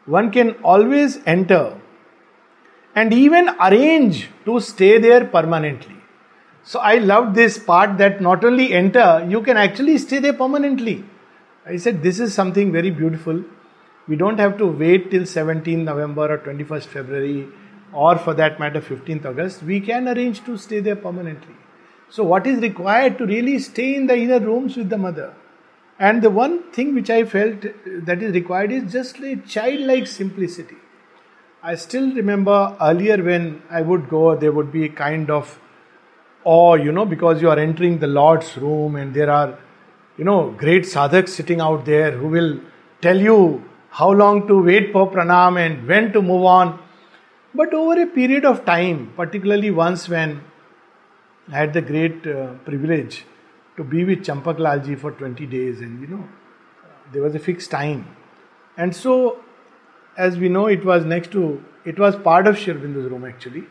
one 0.06 0.30
can 0.30 0.52
always 0.62 1.18
enter 1.26 1.78
and 2.94 3.12
even 3.12 3.50
arrange 3.60 4.28
to 4.44 4.60
stay 4.60 4.98
there 4.98 5.24
permanently. 5.26 5.96
So 6.62 6.80
I 6.80 6.96
love 6.96 7.34
this 7.34 7.58
part 7.58 7.98
that 7.98 8.22
not 8.22 8.44
only 8.44 8.72
enter, 8.72 9.26
you 9.28 9.42
can 9.42 9.58
actually 9.58 9.98
stay 9.98 10.18
there 10.18 10.32
permanently. 10.32 11.04
I 11.66 11.76
said, 11.76 12.02
This 12.02 12.20
is 12.20 12.32
something 12.32 12.72
very 12.72 12.90
beautiful. 12.90 13.44
We 14.08 14.16
don't 14.16 14.38
have 14.38 14.56
to 14.58 14.66
wait 14.66 15.10
till 15.10 15.22
17th 15.22 15.84
November 15.84 16.32
or 16.32 16.38
21st 16.38 16.84
February 16.84 17.48
or 17.94 18.18
for 18.18 18.34
that 18.34 18.58
matter 18.58 18.80
15th 18.80 19.24
August. 19.24 19.62
We 19.62 19.80
can 19.80 20.08
arrange 20.08 20.44
to 20.44 20.56
stay 20.58 20.80
there 20.80 20.96
permanently. 20.96 21.54
So, 22.10 22.24
what 22.24 22.46
is 22.46 22.60
required 22.60 23.18
to 23.18 23.26
really 23.26 23.58
stay 23.58 23.94
in 23.94 24.06
the 24.06 24.16
inner 24.16 24.40
rooms 24.40 24.76
with 24.76 24.90
the 24.90 24.98
mother? 24.98 25.34
And 25.98 26.22
the 26.22 26.30
one 26.30 26.72
thing 26.72 26.94
which 26.94 27.08
I 27.08 27.24
felt 27.24 27.62
that 27.86 28.22
is 28.22 28.34
required 28.34 28.72
is 28.72 28.92
just 28.92 29.18
a 29.20 29.36
childlike 29.36 30.06
simplicity. 30.06 30.76
I 31.62 31.76
still 31.76 32.12
remember 32.12 32.76
earlier 32.80 33.22
when 33.22 33.62
I 33.70 33.80
would 33.80 34.08
go, 34.08 34.36
there 34.36 34.52
would 34.52 34.70
be 34.72 34.84
a 34.84 34.88
kind 34.88 35.30
of 35.30 35.58
awe, 36.44 36.74
you 36.74 36.92
know, 36.92 37.06
because 37.06 37.40
you 37.40 37.48
are 37.48 37.58
entering 37.58 37.98
the 38.00 38.06
Lord's 38.06 38.56
room 38.58 38.96
and 38.96 39.14
there 39.14 39.30
are, 39.30 39.58
you 40.18 40.24
know, 40.24 40.50
great 40.50 40.84
sadhaks 40.84 41.32
sitting 41.32 41.60
out 41.60 41.84
there 41.84 42.10
who 42.10 42.28
will 42.28 42.60
tell 43.00 43.18
you 43.18 43.64
how 43.88 44.10
long 44.10 44.46
to 44.48 44.62
wait 44.62 44.92
for 44.92 45.10
pranam 45.10 45.58
and 45.58 45.88
when 45.88 46.12
to 46.12 46.20
move 46.20 46.44
on. 46.44 46.78
But 47.54 47.72
over 47.72 48.00
a 48.02 48.06
period 48.06 48.44
of 48.44 48.64
time, 48.64 49.12
particularly 49.16 49.70
once 49.70 50.08
when 50.08 50.42
I 51.52 51.58
had 51.58 51.72
the 51.72 51.82
great 51.82 52.26
uh, 52.26 52.54
privilege 52.64 53.24
to 53.76 53.84
be 53.84 54.04
with 54.04 54.20
Champak 54.20 54.58
Lalji 54.58 54.98
for 54.98 55.12
20 55.12 55.46
days, 55.46 55.80
and 55.80 56.00
you 56.00 56.06
know, 56.08 56.28
there 57.12 57.22
was 57.22 57.34
a 57.34 57.38
fixed 57.38 57.70
time. 57.70 58.16
And 58.76 58.94
so, 58.94 59.40
as 60.16 60.36
we 60.36 60.48
know, 60.48 60.66
it 60.66 60.84
was 60.84 61.04
next 61.04 61.30
to, 61.32 61.62
it 61.84 61.98
was 61.98 62.16
part 62.16 62.48
of 62.48 62.58
Sri 62.58 62.74
Aurobindo's 62.74 63.10
room 63.10 63.24
actually. 63.24 63.64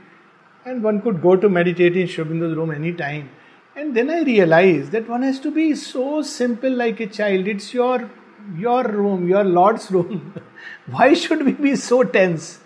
And 0.65 0.81
one 0.81 1.01
could 1.01 1.21
go 1.21 1.35
to 1.35 1.49
meditate 1.49 1.97
in 1.97 2.07
Sri 2.07 2.23
Aurobindo's 2.23 2.55
room 2.55 2.71
anytime. 2.71 3.31
And 3.75 3.97
then 3.97 4.09
I 4.09 4.21
realized 4.21 4.91
that 4.91 5.09
one 5.09 5.23
has 5.23 5.39
to 5.41 5.51
be 5.51 5.75
so 5.75 6.21
simple 6.21 6.71
like 6.71 6.99
a 7.01 7.07
child. 7.07 7.47
It's 7.47 7.73
your 7.73 8.09
your 8.57 8.83
room, 8.83 9.27
your 9.27 9.43
Lord's 9.43 9.89
room. 9.91 10.35
Why 10.85 11.13
should 11.13 11.43
we 11.43 11.53
be 11.53 11.75
so 11.75 12.03
tense? 12.03 12.59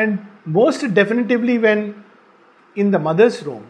And 0.00 0.26
most 0.46 0.82
definitively 0.94 1.58
when 1.58 2.04
in 2.74 2.90
the 2.90 2.98
mother's 2.98 3.42
room, 3.42 3.66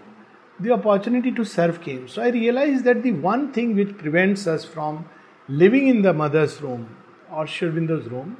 the 0.60 0.70
opportunity 0.70 1.32
to 1.32 1.44
serve 1.44 1.80
came. 1.80 2.06
So 2.06 2.22
I 2.22 2.28
realized 2.28 2.84
that 2.84 3.02
the 3.02 3.12
one 3.12 3.52
thing 3.52 3.74
which 3.74 3.96
prevents 3.98 4.46
us 4.46 4.64
from 4.64 5.04
living 5.48 5.88
in 5.88 6.02
the 6.02 6.12
mother's 6.12 6.60
room 6.62 6.96
or 7.30 7.46
Sri 7.46 7.68
room 7.68 8.36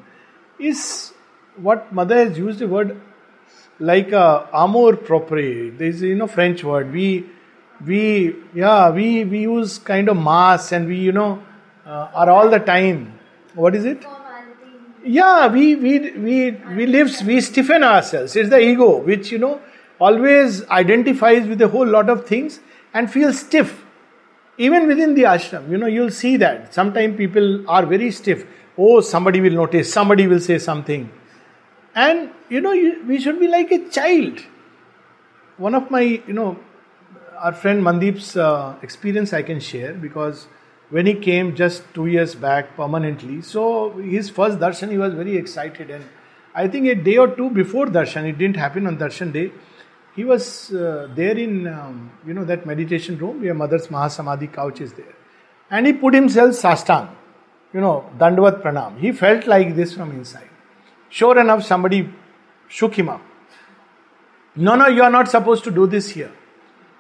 is 0.61 1.13
what 1.57 1.93
mother 1.93 2.25
has 2.25 2.39
used 2.39 2.61
the 2.61 2.69
word 2.69 3.01
like 3.81 4.13
a 4.13 4.49
amour 4.53 4.97
propre. 4.97 5.77
There 5.77 5.89
is 5.89 6.03
you 6.03 6.15
know 6.15 6.29
French 6.29 6.63
word. 6.63 6.93
We 6.93 7.27
we 7.85 8.37
yeah 8.55 8.91
we 8.91 9.25
we 9.25 9.41
use 9.41 9.79
kind 9.79 10.09
of 10.09 10.17
mass 10.17 10.71
and 10.71 10.87
we 10.87 10.99
you 10.99 11.13
know 11.21 11.43
uh, 11.85 12.11
are 12.15 12.31
all 12.31 12.49
the 12.49 12.61
time. 12.61 13.19
What 13.55 13.75
is 13.75 13.85
it? 13.85 14.07
Yeah, 15.05 15.49
we 15.49 15.75
we 15.75 16.11
we 16.13 16.51
we 16.77 16.87
live 16.87 17.11
we 17.27 17.41
stiffen 17.41 17.83
ourselves. 17.83 18.37
It's 18.37 18.51
the 18.51 18.61
ego 18.61 18.99
which 18.99 19.33
you 19.33 19.39
know 19.39 19.61
always 19.99 20.65
identifies 20.69 21.47
with 21.47 21.61
a 21.63 21.69
whole 21.69 21.87
lot 21.87 22.09
of 22.09 22.27
things 22.27 22.61
and 22.95 23.11
feels 23.11 23.41
stiff. 23.41 23.85
Even 24.59 24.87
within 24.87 25.15
the 25.15 25.23
ashram, 25.23 25.71
you 25.71 25.79
know, 25.79 25.87
you'll 25.87 26.11
see 26.11 26.37
that. 26.37 26.75
Sometimes 26.75 27.17
people 27.17 27.69
are 27.69 27.87
very 27.87 28.11
stiff. 28.11 28.45
Oh, 28.77 29.01
somebody 29.01 29.41
will 29.41 29.53
notice, 29.53 29.93
somebody 29.93 30.27
will 30.27 30.41
say 30.41 30.59
something. 30.59 31.11
And, 31.95 32.31
you 32.49 32.61
know, 32.61 32.73
you, 32.73 33.03
we 33.07 33.21
should 33.21 33.41
be 33.41 33.49
like 33.49 33.71
a 33.71 33.89
child. 33.89 34.41
One 35.57 35.75
of 35.75 35.91
my, 35.91 36.01
you 36.01 36.33
know, 36.33 36.59
our 37.39 37.53
friend 37.53 37.83
Mandeep's 37.83 38.37
uh, 38.37 38.77
experience 38.83 39.33
I 39.33 39.43
can 39.43 39.61
share 39.61 39.95
because 39.95 40.47
when 40.93 41.07
he 41.07 41.15
came 41.15 41.55
just 41.57 41.83
two 41.95 42.07
years 42.07 42.35
back 42.35 42.77
permanently, 42.77 43.41
so 43.41 43.93
his 43.93 44.29
first 44.29 44.59
darshan, 44.59 44.91
he 44.91 44.99
was 44.99 45.15
very 45.15 45.37
excited. 45.37 45.91
And 45.91 46.05
I 46.55 46.69
think 46.69 46.87
a 46.87 46.95
day 46.95 47.17
or 47.17 47.29
two 47.29 47.49
before 47.49 47.87
darshan, 47.87 48.29
it 48.29 48.37
didn't 48.37 48.59
happen 48.59 48.87
on 48.87 48.99
darshan 48.99 49.33
day, 49.33 49.53
he 50.15 50.25
was 50.25 50.73
uh, 50.75 51.09
there 51.15 51.39
in 51.39 51.67
um, 51.67 52.11
you 52.27 52.35
know 52.35 52.45
that 52.45 52.67
meditation 52.67 53.17
room 53.17 53.41
where 53.41 53.55
mother's 53.55 53.87
mahasamadhi 53.89 54.53
couch 54.53 54.83
is 54.83 54.93
there. 54.93 55.15
And 55.71 55.87
he 55.87 55.95
put 55.95 56.13
himself 56.13 56.51
sastang 56.51 57.09
you 57.73 57.81
know 57.81 58.11
dandavat 58.19 58.61
pranam. 58.63 58.99
He 58.99 59.13
felt 59.13 59.47
like 59.47 59.75
this 59.75 59.95
from 59.95 60.11
inside. 60.11 60.51
Sure 61.09 61.39
enough 61.39 61.65
somebody 61.65 62.13
shook 62.69 62.99
him 62.99 63.09
up. 63.09 63.23
No 64.57 64.77
no 64.77 64.89
you 64.89 65.03
are 65.03 65.15
not 65.19 65.29
supposed 65.29 65.65
to 65.65 65.71
do 65.71 65.87
this 65.87 66.11
here. 66.11 66.33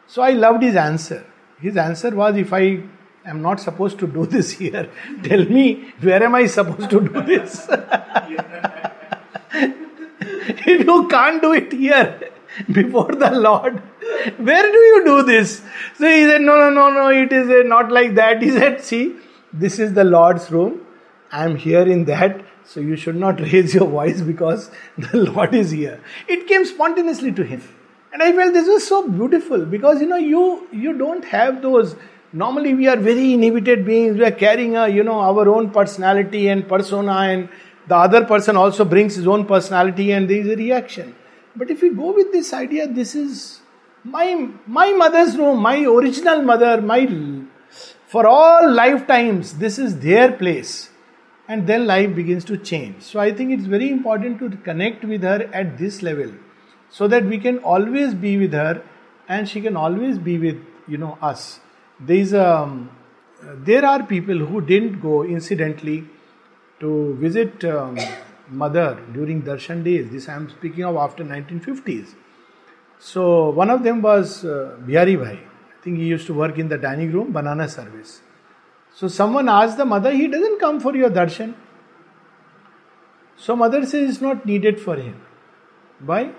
So 0.06 0.22
i 0.22 0.30
loved 0.30 0.62
his 0.62 0.76
answer. 0.76 1.22
His 1.60 1.76
answer 1.76 2.16
was 2.22 2.36
if 2.36 2.52
i 2.54 2.82
am 3.24 3.40
not 3.42 3.60
supposed 3.60 3.98
to 3.98 4.06
do 4.06 4.26
this 4.26 4.50
here 4.52 4.88
tell 5.22 5.44
me 5.44 5.92
where 6.00 6.22
am 6.22 6.34
i 6.34 6.46
supposed 6.46 6.90
to 6.90 7.00
do 7.00 7.22
this 7.22 7.68
if 9.54 10.86
you 10.86 11.08
can't 11.08 11.42
do 11.42 11.52
it 11.52 11.72
here 11.72 12.32
before 12.70 13.12
the 13.14 13.30
Lord. 13.30 13.78
Where 14.38 14.72
do 14.72 14.78
you 14.78 15.04
do 15.04 15.22
this? 15.22 15.62
So 15.96 16.08
he 16.08 16.24
said, 16.24 16.40
No, 16.42 16.56
no, 16.56 16.70
no, 16.70 16.90
no, 16.90 17.08
it 17.08 17.32
is 17.32 17.48
uh, 17.48 17.62
not 17.66 17.90
like 17.90 18.14
that. 18.14 18.42
He 18.42 18.50
said, 18.50 18.82
See, 18.82 19.16
this 19.52 19.78
is 19.78 19.94
the 19.94 20.04
Lord's 20.04 20.50
room. 20.50 20.86
I 21.30 21.44
am 21.44 21.56
here 21.56 21.82
in 21.82 22.04
that. 22.06 22.44
So 22.64 22.80
you 22.80 22.96
should 22.96 23.16
not 23.16 23.40
raise 23.52 23.74
your 23.74 23.88
voice 23.88 24.20
because 24.20 24.70
the 24.98 25.18
Lord 25.18 25.54
is 25.54 25.70
here. 25.70 26.00
It 26.28 26.46
came 26.46 26.64
spontaneously 26.64 27.32
to 27.32 27.42
him. 27.42 27.62
And 28.12 28.22
I 28.22 28.32
felt 28.32 28.52
this 28.52 28.68
was 28.68 28.86
so 28.86 29.08
beautiful 29.08 29.64
because 29.64 30.02
you 30.02 30.06
know 30.06 30.16
you 30.16 30.68
you 30.70 30.92
don't 30.98 31.24
have 31.24 31.62
those 31.62 31.96
normally 32.32 32.74
we 32.74 32.88
are 32.88 32.96
very 32.96 33.32
inhibited 33.32 33.84
beings 33.84 34.16
we 34.16 34.24
are 34.24 34.38
carrying 34.44 34.76
a 34.76 34.88
you 34.88 35.02
know 35.02 35.18
our 35.20 35.48
own 35.48 35.70
personality 35.70 36.48
and 36.48 36.68
persona 36.68 37.16
and 37.32 37.48
the 37.88 37.96
other 37.96 38.24
person 38.24 38.56
also 38.56 38.84
brings 38.84 39.14
his 39.16 39.26
own 39.26 39.44
personality 39.44 40.12
and 40.12 40.30
there 40.30 40.38
is 40.38 40.48
a 40.48 40.56
reaction 40.56 41.14
but 41.54 41.70
if 41.70 41.82
we 41.82 41.90
go 41.90 42.12
with 42.12 42.32
this 42.32 42.52
idea, 42.52 42.86
this 42.86 43.14
is 43.14 43.60
my 44.04 44.48
my 44.66 44.92
mother's 44.92 45.36
room, 45.36 45.60
my 45.60 45.84
original 45.84 46.42
mother, 46.42 46.80
my 46.80 47.00
for 48.06 48.26
all 48.26 48.70
lifetimes, 48.70 49.54
this 49.54 49.78
is 49.78 49.98
their 50.00 50.32
place. 50.32 50.90
And 51.48 51.66
then 51.66 51.86
life 51.86 52.14
begins 52.14 52.44
to 52.46 52.56
change. 52.56 53.02
So 53.02 53.20
I 53.20 53.32
think 53.32 53.50
it's 53.50 53.66
very 53.66 53.90
important 53.90 54.38
to 54.38 54.56
connect 54.58 55.04
with 55.04 55.22
her 55.22 55.50
at 55.52 55.76
this 55.76 56.02
level 56.02 56.32
so 56.88 57.08
that 57.08 57.24
we 57.24 57.38
can 57.38 57.58
always 57.58 58.14
be 58.14 58.38
with 58.38 58.52
her 58.52 58.82
and 59.28 59.48
she 59.48 59.60
can 59.60 59.76
always 59.76 60.18
be 60.18 60.38
with 60.38 60.64
you 60.88 60.96
know 60.96 61.18
us. 61.20 61.60
There 62.06 62.16
is 62.16 62.32
a 62.32 62.46
um, 62.46 62.90
there 63.64 63.84
are 63.84 64.02
people 64.02 64.38
who 64.38 64.60
didn't 64.60 65.00
go 65.00 65.22
incidentally 65.24 66.04
to 66.80 67.14
visit 67.20 67.64
um, 67.64 67.98
mother 68.48 69.00
during 69.12 69.42
darshan 69.42 69.84
days. 69.84 70.10
This 70.10 70.28
I 70.28 70.34
am 70.34 70.48
speaking 70.50 70.84
of 70.84 70.96
after 70.96 71.24
1950s. 71.24 72.14
So 72.98 73.50
one 73.50 73.70
of 73.70 73.82
them 73.82 74.02
was 74.02 74.44
uh, 74.44 74.76
Bihari 74.86 75.16
Bhai. 75.16 75.38
I 75.38 75.82
think 75.82 75.98
he 75.98 76.06
used 76.06 76.26
to 76.26 76.34
work 76.34 76.58
in 76.58 76.68
the 76.68 76.78
dining 76.78 77.12
room, 77.12 77.32
banana 77.32 77.68
service. 77.68 78.20
So 78.94 79.08
someone 79.08 79.48
asked 79.48 79.76
the 79.76 79.84
mother, 79.84 80.12
he 80.12 80.28
doesn't 80.28 80.60
come 80.60 80.78
for 80.80 80.94
your 80.94 81.10
darshan. 81.10 81.54
So 83.36 83.56
mother 83.56 83.84
says 83.86 84.10
it's 84.10 84.20
not 84.20 84.46
needed 84.46 84.80
for 84.80 84.96
him. 84.96 85.20
Why? 86.04 86.32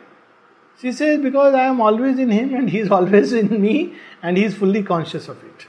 She 0.80 0.92
says 0.92 1.20
because 1.22 1.54
I 1.54 1.66
am 1.66 1.82
always 1.82 2.20
in 2.20 2.30
him 2.30 2.54
and 2.54 2.70
he 2.70 2.80
is 2.80 2.92
always 2.92 3.34
in 3.34 3.62
me 3.62 3.96
and 4.22 4.38
he 4.38 4.44
is 4.44 4.56
fully 4.56 4.84
conscious 4.84 5.28
of 5.28 5.44
it. 5.44 5.68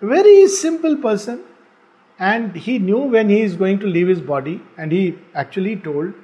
Very 0.00 0.46
simple 0.48 0.96
person. 0.96 1.44
And 2.20 2.56
he 2.56 2.78
knew 2.78 2.98
when 2.98 3.28
he 3.28 3.42
is 3.42 3.54
going 3.54 3.78
to 3.80 3.86
leave 3.86 4.08
his 4.08 4.20
body 4.20 4.60
and 4.76 4.90
he 4.90 5.18
actually 5.34 5.76
told 5.76 6.14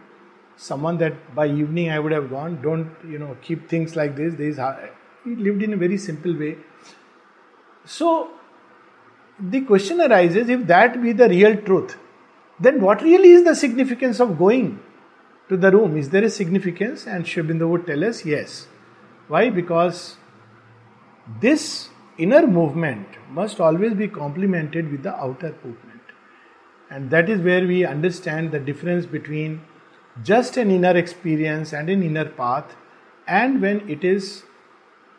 someone 0.57 0.99
that 0.99 1.35
by 1.35 1.47
evening 1.47 1.91
i 1.91 1.99
would 1.99 2.13
have 2.13 2.31
gone. 2.31 2.61
Don't 2.63 2.91
you 3.09 3.19
know 3.19 3.37
keep 3.43 3.69
things 3.69 3.97
like 3.97 4.17
this. 4.17 4.35
This 4.35 4.59
he 5.25 5.35
lived 5.37 5.63
in 5.63 5.73
a 5.73 5.77
very 5.77 5.99
simple 5.99 6.37
way. 6.37 6.57
So 7.85 8.31
the 9.39 9.61
question 9.63 10.01
arises 10.01 10.49
if 10.49 10.67
that 10.67 11.03
be 11.03 11.13
the 11.13 11.29
real 11.29 11.57
truth 11.57 11.97
then 12.61 12.81
what 12.81 13.03
really 13.03 13.31
is 13.31 13.45
the 13.45 13.55
significance 13.55 14.21
of 14.21 14.39
going 14.39 14.81
to 15.49 15.57
the 15.57 15.71
room 15.71 15.97
is 15.97 16.11
there 16.11 16.25
a 16.25 16.31
significance 16.31 17.07
and 17.07 17.27
Sri 17.27 17.43
Aurobindo 17.43 17.69
would 17.69 17.87
tell 17.87 18.05
us 18.05 18.25
yes 18.25 18.67
why 19.29 19.51
because 19.51 20.17
this 21.41 21.89
inner 22.19 22.47
movement 22.47 23.07
must 23.31 23.61
always 23.61 23.95
be 23.95 24.09
complemented 24.09 24.91
with 24.91 25.03
the 25.03 25.15
outer 25.15 25.55
movement. 25.65 26.01
And 26.91 27.11
that 27.11 27.29
is 27.29 27.41
where 27.41 27.67
we 27.67 27.85
understand 27.85 28.53
the 28.53 28.61
difference 28.61 29.07
between 29.07 29.63
just 30.23 30.57
an 30.57 30.71
inner 30.71 30.97
experience 30.97 31.73
and 31.73 31.89
an 31.91 32.03
inner 32.03 32.27
path, 32.27 32.77
and 33.27 33.61
when 33.61 33.89
it 33.89 34.05
is 34.05 34.45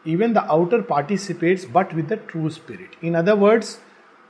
even 0.06 0.34
the 0.34 0.44
outer 0.50 0.84
participates 0.84 1.66
but 1.66 1.94
with 1.94 2.08
the 2.08 2.18
true 2.18 2.50
spirit. 2.50 2.96
In 3.02 3.16
other 3.16 3.36
words, 3.36 3.80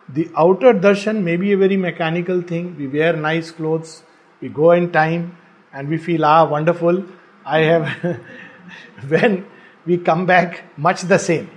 the 0.07 0.29
outer 0.37 0.73
darshan 0.73 1.21
may 1.23 1.35
be 1.35 1.51
a 1.51 1.57
very 1.57 1.77
mechanical 1.77 2.41
thing. 2.41 2.77
We 2.77 2.87
wear 2.87 3.15
nice 3.15 3.51
clothes, 3.51 4.03
we 4.41 4.49
go 4.49 4.71
in 4.71 4.91
time, 4.91 5.37
and 5.75 5.89
we 5.89 5.97
feel, 5.97 6.25
ah, 6.25 6.45
wonderful. 6.49 7.03
I 7.45 7.59
have, 7.59 8.19
when 9.09 9.45
we 9.85 9.97
come 9.97 10.25
back, 10.25 10.63
much 10.77 11.01
the 11.01 11.19
same. 11.19 11.51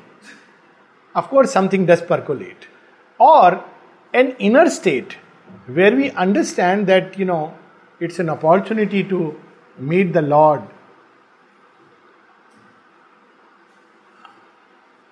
Of 1.15 1.29
course, 1.29 1.53
something 1.53 1.87
does 1.87 2.03
percolate. 2.03 2.67
or 3.19 3.65
an 4.15 4.29
inner 4.39 4.71
state 4.71 5.17
where 5.67 5.95
we 5.95 6.11
understand 6.11 6.87
that, 6.87 7.19
you 7.19 7.25
know, 7.25 7.55
it's 8.01 8.19
an 8.19 8.31
opportunity 8.31 9.03
to 9.05 9.39
meet 9.79 10.13
the 10.13 10.23
Lord. 10.23 10.63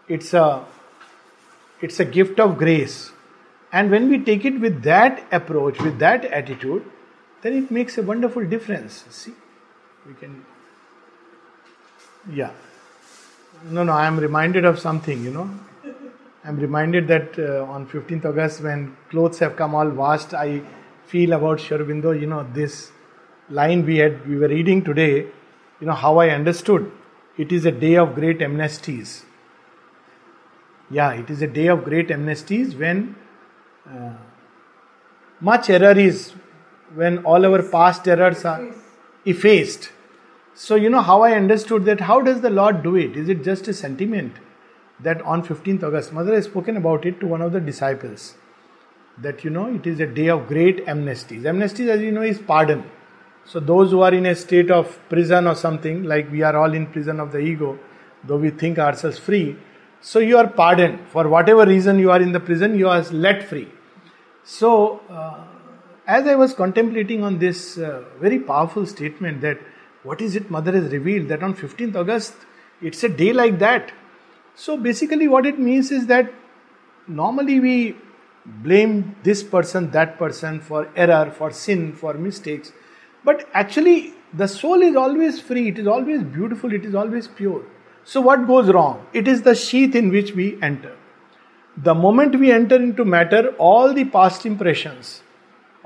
It's 0.08 0.32
a 0.34 0.64
it's 1.80 2.00
a 2.00 2.04
gift 2.04 2.40
of 2.40 2.56
grace. 2.56 3.10
And 3.72 3.90
when 3.90 4.08
we 4.08 4.18
take 4.18 4.44
it 4.44 4.60
with 4.60 4.82
that 4.84 5.24
approach, 5.32 5.80
with 5.80 5.98
that 5.98 6.24
attitude, 6.24 6.84
then 7.46 7.56
it 7.62 7.70
makes 7.70 7.96
a 7.96 8.02
wonderful 8.02 8.44
difference. 8.44 9.04
See, 9.10 9.32
we 10.04 10.14
can. 10.14 10.44
Yeah. 12.28 12.50
No, 13.70 13.84
no, 13.84 13.92
I 13.92 14.06
am 14.06 14.18
reminded 14.18 14.64
of 14.64 14.80
something, 14.80 15.22
you 15.22 15.30
know. 15.30 15.48
I'm 16.44 16.56
reminded 16.56 17.06
that 17.08 17.38
uh, 17.38 17.64
on 17.64 17.86
15th 17.86 18.24
August, 18.24 18.62
when 18.62 18.96
clothes 19.10 19.38
have 19.38 19.54
come 19.54 19.76
all 19.76 19.88
washed, 19.88 20.34
I 20.34 20.62
feel 21.06 21.34
about 21.34 21.60
Sri 21.60 21.78
Aurobindo, 21.78 22.20
you 22.20 22.26
know, 22.26 22.44
this 22.52 22.90
line 23.48 23.86
we 23.86 23.98
had 23.98 24.28
we 24.28 24.36
were 24.36 24.48
reading 24.48 24.82
today, 24.82 25.26
you 25.80 25.86
know, 25.86 25.92
how 25.92 26.18
I 26.18 26.30
understood. 26.30 26.90
It 27.36 27.52
is 27.52 27.64
a 27.64 27.72
day 27.72 27.94
of 27.96 28.16
great 28.16 28.40
amnesties. 28.40 29.22
Yeah, 30.90 31.12
it 31.12 31.30
is 31.30 31.42
a 31.42 31.46
day 31.46 31.68
of 31.68 31.84
great 31.84 32.08
amnesties 32.08 32.76
when 32.78 33.14
uh, 33.88 34.14
much 35.40 35.70
error 35.70 35.96
is, 35.98 36.32
when 36.96 37.18
all 37.24 37.44
our 37.44 37.62
past 37.62 38.08
errors 38.08 38.44
are 38.44 38.74
effaced. 39.24 39.90
So, 40.54 40.74
you 40.74 40.88
know 40.88 41.02
how 41.02 41.20
I 41.22 41.32
understood 41.32 41.84
that. 41.84 42.00
How 42.00 42.22
does 42.22 42.40
the 42.40 42.50
Lord 42.50 42.82
do 42.82 42.96
it? 42.96 43.16
Is 43.16 43.28
it 43.28 43.44
just 43.44 43.68
a 43.68 43.74
sentiment 43.74 44.36
that 45.00 45.20
on 45.22 45.46
15th 45.46 45.82
August, 45.82 46.12
Mother 46.12 46.34
has 46.34 46.46
spoken 46.46 46.78
about 46.78 47.04
it 47.04 47.20
to 47.20 47.26
one 47.26 47.42
of 47.42 47.52
the 47.52 47.60
disciples 47.60 48.34
that 49.18 49.44
you 49.44 49.50
know 49.50 49.66
it 49.74 49.86
is 49.86 50.00
a 50.00 50.06
day 50.06 50.28
of 50.28 50.46
great 50.46 50.84
amnesties. 50.86 51.42
Amnesties, 51.42 51.88
as 51.88 52.00
you 52.00 52.12
know, 52.12 52.22
is 52.22 52.38
pardon. 52.38 52.84
So, 53.44 53.60
those 53.60 53.90
who 53.90 54.00
are 54.00 54.14
in 54.14 54.26
a 54.26 54.34
state 54.34 54.70
of 54.70 54.98
prison 55.10 55.46
or 55.46 55.54
something, 55.54 56.02
like 56.04 56.30
we 56.32 56.42
are 56.42 56.56
all 56.56 56.72
in 56.72 56.86
prison 56.86 57.20
of 57.20 57.32
the 57.32 57.38
ego, 57.38 57.78
though 58.24 58.38
we 58.38 58.50
think 58.50 58.78
ourselves 58.78 59.18
free, 59.18 59.56
so 60.00 60.18
you 60.18 60.38
are 60.38 60.48
pardoned. 60.48 61.00
For 61.08 61.28
whatever 61.28 61.66
reason 61.66 61.98
you 61.98 62.10
are 62.10 62.20
in 62.20 62.32
the 62.32 62.40
prison, 62.40 62.78
you 62.78 62.88
are 62.88 63.02
let 63.10 63.42
free. 63.48 63.68
So, 64.44 65.00
uh, 65.10 65.44
as 66.06 66.26
I 66.26 66.34
was 66.34 66.54
contemplating 66.54 67.22
on 67.22 67.38
this 67.38 67.78
uh, 67.78 68.04
very 68.20 68.38
powerful 68.38 68.86
statement 68.86 69.40
that 69.40 69.58
what 70.02 70.20
is 70.20 70.36
it 70.36 70.50
Mother 70.50 70.72
has 70.72 70.92
revealed 70.92 71.28
that 71.28 71.42
on 71.42 71.54
15th 71.54 71.96
August 71.96 72.34
it's 72.80 73.02
a 73.04 73.08
day 73.08 73.32
like 73.32 73.58
that. 73.58 73.92
So, 74.54 74.76
basically, 74.76 75.28
what 75.28 75.46
it 75.46 75.58
means 75.58 75.90
is 75.90 76.06
that 76.06 76.32
normally 77.06 77.60
we 77.60 77.96
blame 78.44 79.16
this 79.22 79.42
person, 79.42 79.90
that 79.90 80.18
person 80.18 80.60
for 80.60 80.88
error, 80.94 81.30
for 81.30 81.50
sin, 81.50 81.92
for 81.92 82.14
mistakes, 82.14 82.72
but 83.24 83.48
actually, 83.52 84.14
the 84.32 84.46
soul 84.46 84.82
is 84.82 84.96
always 84.96 85.40
free, 85.40 85.68
it 85.68 85.78
is 85.78 85.86
always 85.86 86.22
beautiful, 86.22 86.72
it 86.72 86.84
is 86.84 86.94
always 86.94 87.28
pure. 87.28 87.64
So, 88.04 88.20
what 88.20 88.46
goes 88.46 88.68
wrong? 88.68 89.06
It 89.12 89.26
is 89.26 89.42
the 89.42 89.54
sheath 89.54 89.94
in 89.94 90.10
which 90.10 90.32
we 90.32 90.60
enter. 90.62 90.96
The 91.76 91.94
moment 91.94 92.38
we 92.38 92.52
enter 92.52 92.76
into 92.76 93.04
matter, 93.04 93.54
all 93.58 93.92
the 93.92 94.04
past 94.04 94.46
impressions, 94.46 95.22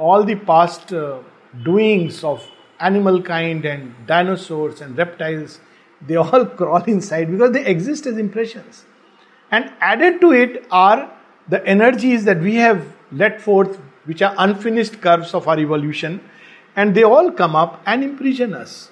all 0.00 0.24
the 0.24 0.36
past 0.50 0.92
uh, 0.92 1.18
doings 1.62 2.24
of 2.24 2.46
animal 2.80 3.22
kind 3.22 3.64
and 3.64 3.94
dinosaurs 4.06 4.80
and 4.80 4.96
reptiles, 4.96 5.60
they 6.06 6.16
all 6.24 6.46
crawl 6.46 6.82
inside 6.84 7.30
because 7.30 7.52
they 7.52 7.64
exist 7.66 8.06
as 8.06 8.18
impressions. 8.18 8.84
And 9.50 9.72
added 9.80 10.20
to 10.22 10.32
it 10.32 10.66
are 10.70 11.12
the 11.48 11.64
energies 11.66 12.24
that 12.24 12.40
we 12.40 12.54
have 12.56 12.86
let 13.12 13.40
forth, 13.40 13.76
which 14.04 14.22
are 14.22 14.34
unfinished 14.38 15.00
curves 15.00 15.34
of 15.34 15.48
our 15.48 15.58
evolution, 15.58 16.20
and 16.76 16.94
they 16.94 17.02
all 17.02 17.30
come 17.32 17.56
up 17.56 17.82
and 17.84 18.04
imprison 18.04 18.54
us. 18.54 18.90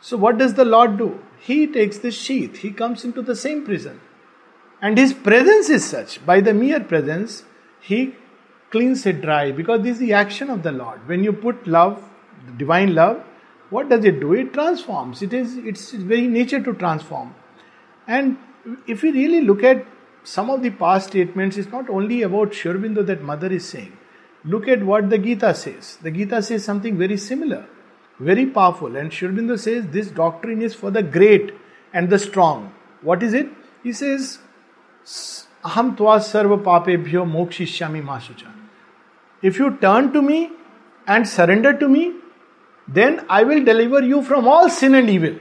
So, 0.00 0.16
what 0.16 0.38
does 0.38 0.54
the 0.54 0.64
Lord 0.64 0.96
do? 0.98 1.20
he 1.46 1.66
takes 1.66 1.98
the 1.98 2.10
sheath, 2.10 2.58
he 2.58 2.70
comes 2.72 3.04
into 3.04 3.22
the 3.22 3.36
same 3.36 3.64
prison. 3.64 4.00
And 4.82 4.98
his 4.98 5.12
presence 5.14 5.68
is 5.68 5.84
such, 5.84 6.24
by 6.26 6.40
the 6.40 6.52
mere 6.52 6.80
presence, 6.80 7.44
he 7.80 8.14
cleans 8.70 9.06
it 9.06 9.20
dry 9.22 9.52
because 9.52 9.82
this 9.82 9.94
is 9.94 9.98
the 9.98 10.12
action 10.12 10.50
of 10.50 10.62
the 10.62 10.72
Lord. 10.72 11.06
When 11.08 11.22
you 11.22 11.32
put 11.32 11.66
love, 11.66 12.02
divine 12.56 12.94
love, 12.94 13.22
what 13.70 13.88
does 13.88 14.04
it 14.04 14.20
do? 14.20 14.32
It 14.32 14.52
transforms. 14.52 15.22
It 15.22 15.32
is 15.32 15.56
its 15.56 15.92
very 15.92 16.26
nature 16.26 16.60
to 16.60 16.72
transform. 16.72 17.34
And 18.06 18.38
if 18.86 19.02
we 19.02 19.10
really 19.10 19.40
look 19.40 19.64
at 19.64 19.84
some 20.22 20.50
of 20.50 20.62
the 20.62 20.70
past 20.70 21.08
statements, 21.08 21.56
it's 21.56 21.70
not 21.70 21.88
only 21.88 22.22
about 22.22 22.54
Sri 22.54 22.72
Aurobindo 22.72 23.04
that 23.06 23.22
mother 23.22 23.52
is 23.52 23.68
saying. 23.68 23.96
Look 24.44 24.68
at 24.68 24.84
what 24.84 25.10
the 25.10 25.18
Gita 25.18 25.54
says. 25.54 25.98
The 26.02 26.10
Gita 26.10 26.42
says 26.42 26.64
something 26.64 26.96
very 26.96 27.16
similar. 27.16 27.66
Very 28.18 28.46
powerful. 28.46 28.96
And 28.96 29.12
Sri 29.12 29.28
Aurobindo 29.28 29.58
says 29.58 29.86
this 29.88 30.08
doctrine 30.08 30.62
is 30.62 30.74
for 30.74 30.90
the 30.90 31.02
great 31.02 31.52
and 31.92 32.08
the 32.08 32.18
strong. 32.18 32.72
What 33.02 33.22
is 33.22 33.34
it? 33.34 33.48
He 33.82 33.92
says, 33.92 34.38
Aham 35.64 35.96
tva 35.96 36.18
sarva 36.18 36.62
papebhyo 36.62 37.24
mokshishyami 37.24 38.02
masucha. 38.04 38.55
If 39.48 39.58
you 39.58 39.76
turn 39.80 40.12
to 40.12 40.22
me 40.22 40.50
and 41.06 41.28
surrender 41.28 41.72
to 41.82 41.88
me, 41.88 42.04
then 42.88 43.24
I 43.28 43.42
will 43.42 43.64
deliver 43.64 44.00
you 44.02 44.22
from 44.22 44.48
all 44.48 44.68
sin 44.68 44.94
and 44.94 45.10
evil. 45.10 45.38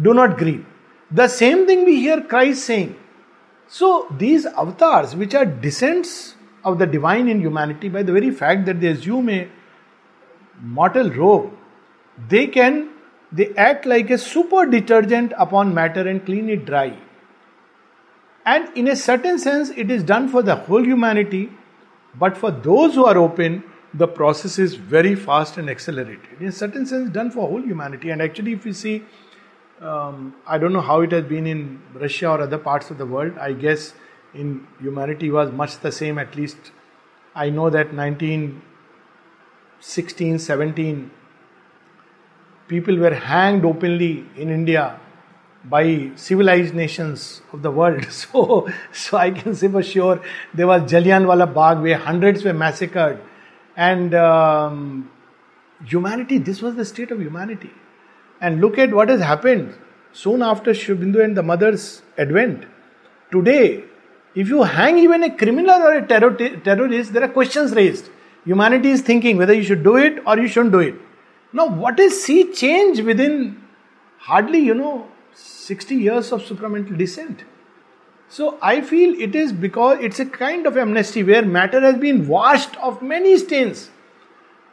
Do 0.00 0.14
not 0.14 0.36
grieve. 0.38 0.66
The 1.10 1.28
same 1.28 1.66
thing 1.66 1.84
we 1.84 1.96
hear 2.00 2.20
Christ 2.20 2.64
saying. 2.64 2.96
So 3.68 4.06
these 4.18 4.46
avatars, 4.46 5.16
which 5.16 5.34
are 5.34 5.44
descents 5.44 6.34
of 6.64 6.78
the 6.78 6.86
divine 6.86 7.28
in 7.28 7.40
humanity, 7.40 7.88
by 7.88 8.02
the 8.02 8.12
very 8.12 8.30
fact 8.30 8.66
that 8.66 8.80
they 8.80 8.88
assume 8.88 9.28
a 9.28 9.48
mortal 10.60 11.10
robe, 11.10 11.52
they 12.28 12.46
can 12.46 12.90
they 13.32 13.48
act 13.56 13.86
like 13.86 14.10
a 14.10 14.18
super 14.18 14.66
detergent 14.66 15.32
upon 15.38 15.74
matter 15.74 16.06
and 16.06 16.24
clean 16.26 16.50
it 16.50 16.66
dry 16.66 16.96
and 18.44 18.76
in 18.76 18.88
a 18.88 18.96
certain 18.96 19.38
sense 19.38 19.70
it 19.70 19.90
is 19.90 20.02
done 20.02 20.28
for 20.28 20.42
the 20.42 20.54
whole 20.54 20.84
humanity 20.84 21.50
but 22.18 22.36
for 22.36 22.50
those 22.50 22.94
who 22.94 23.04
are 23.04 23.18
open 23.18 23.62
the 23.94 24.08
process 24.08 24.58
is 24.58 24.74
very 24.74 25.14
fast 25.14 25.58
and 25.58 25.68
accelerated. 25.68 26.26
In 26.40 26.46
a 26.46 26.52
certain 26.52 26.86
sense 26.86 27.10
done 27.10 27.30
for 27.30 27.46
whole 27.46 27.60
humanity. 27.60 28.08
And 28.08 28.22
actually 28.22 28.52
if 28.52 28.64
you 28.64 28.72
see 28.72 29.04
um, 29.80 30.34
i 30.46 30.56
don't 30.58 30.72
know 30.72 30.80
how 30.80 31.00
it 31.00 31.12
has 31.12 31.24
been 31.24 31.46
in 31.46 31.82
russia 31.94 32.30
or 32.30 32.40
other 32.40 32.58
parts 32.58 32.90
of 32.90 32.98
the 32.98 33.06
world. 33.06 33.38
I 33.38 33.52
guess 33.52 33.94
in 34.34 34.66
humanity 34.80 35.30
was 35.30 35.52
much 35.52 35.78
the 35.80 35.92
same 35.92 36.18
at 36.18 36.34
least 36.36 36.56
i 37.34 37.50
know 37.50 37.68
that 37.70 37.92
1916 37.92 40.38
17 40.38 41.10
people 42.68 42.96
were 42.96 43.14
hanged 43.14 43.64
openly 43.64 44.24
in 44.36 44.50
India 44.50 45.00
by 45.64 46.10
civilized 46.16 46.74
nations 46.74 47.42
of 47.52 47.62
the 47.62 47.70
world. 47.70 48.06
So, 48.10 48.68
so 48.92 49.16
I 49.16 49.30
can 49.30 49.54
say 49.54 49.68
for 49.68 49.82
sure 49.82 50.20
there 50.54 50.66
was 50.66 50.82
Jallianwala 50.82 51.52
Bagh 51.54 51.82
where 51.82 51.98
hundreds 51.98 52.44
were 52.44 52.52
massacred, 52.52 53.20
and 53.76 54.14
um, 54.14 55.10
humanity. 55.84 56.38
This 56.38 56.62
was 56.62 56.74
the 56.74 56.84
state 56.84 57.10
of 57.10 57.20
humanity. 57.20 57.70
And 58.40 58.60
look 58.60 58.78
at 58.78 58.92
what 58.92 59.08
has 59.08 59.20
happened 59.20 59.74
soon 60.12 60.42
after 60.42 60.74
Sri 60.74 60.96
Aurobindo 60.96 61.24
and 61.24 61.36
the 61.36 61.42
mother's 61.42 62.02
advent. 62.18 62.66
Today, 63.30 63.84
if 64.34 64.48
you 64.48 64.62
hang 64.62 64.98
even 64.98 65.22
a 65.22 65.36
criminal 65.36 65.80
or 65.80 65.94
a 65.94 66.06
terror- 66.06 66.34
terrorist, 66.36 67.12
there 67.12 67.22
are 67.22 67.28
questions 67.28 67.72
raised. 67.72 68.08
Humanity 68.44 68.90
is 68.90 69.02
thinking 69.02 69.36
whether 69.36 69.52
you 69.52 69.62
should 69.62 69.84
do 69.84 69.96
it 69.96 70.22
or 70.26 70.38
you 70.38 70.48
shouldn't 70.48 70.72
do 70.72 70.80
it. 70.80 70.94
Now, 71.52 71.66
what 71.66 72.00
is 72.00 72.22
sea 72.24 72.52
change 72.52 73.00
within 73.00 73.62
hardly, 74.18 74.58
you 74.58 74.74
know, 74.74 75.08
60 75.34 75.94
years 75.94 76.32
of 76.32 76.42
supramental 76.42 76.96
descent? 76.96 77.44
So, 78.28 78.58
I 78.62 78.80
feel 78.80 79.20
it 79.20 79.34
is 79.34 79.52
because 79.52 79.98
it's 80.00 80.18
a 80.18 80.24
kind 80.24 80.66
of 80.66 80.78
amnesty 80.78 81.22
where 81.22 81.44
matter 81.44 81.80
has 81.80 81.96
been 81.98 82.26
washed 82.26 82.76
of 82.76 83.02
many 83.02 83.36
stains. 83.36 83.90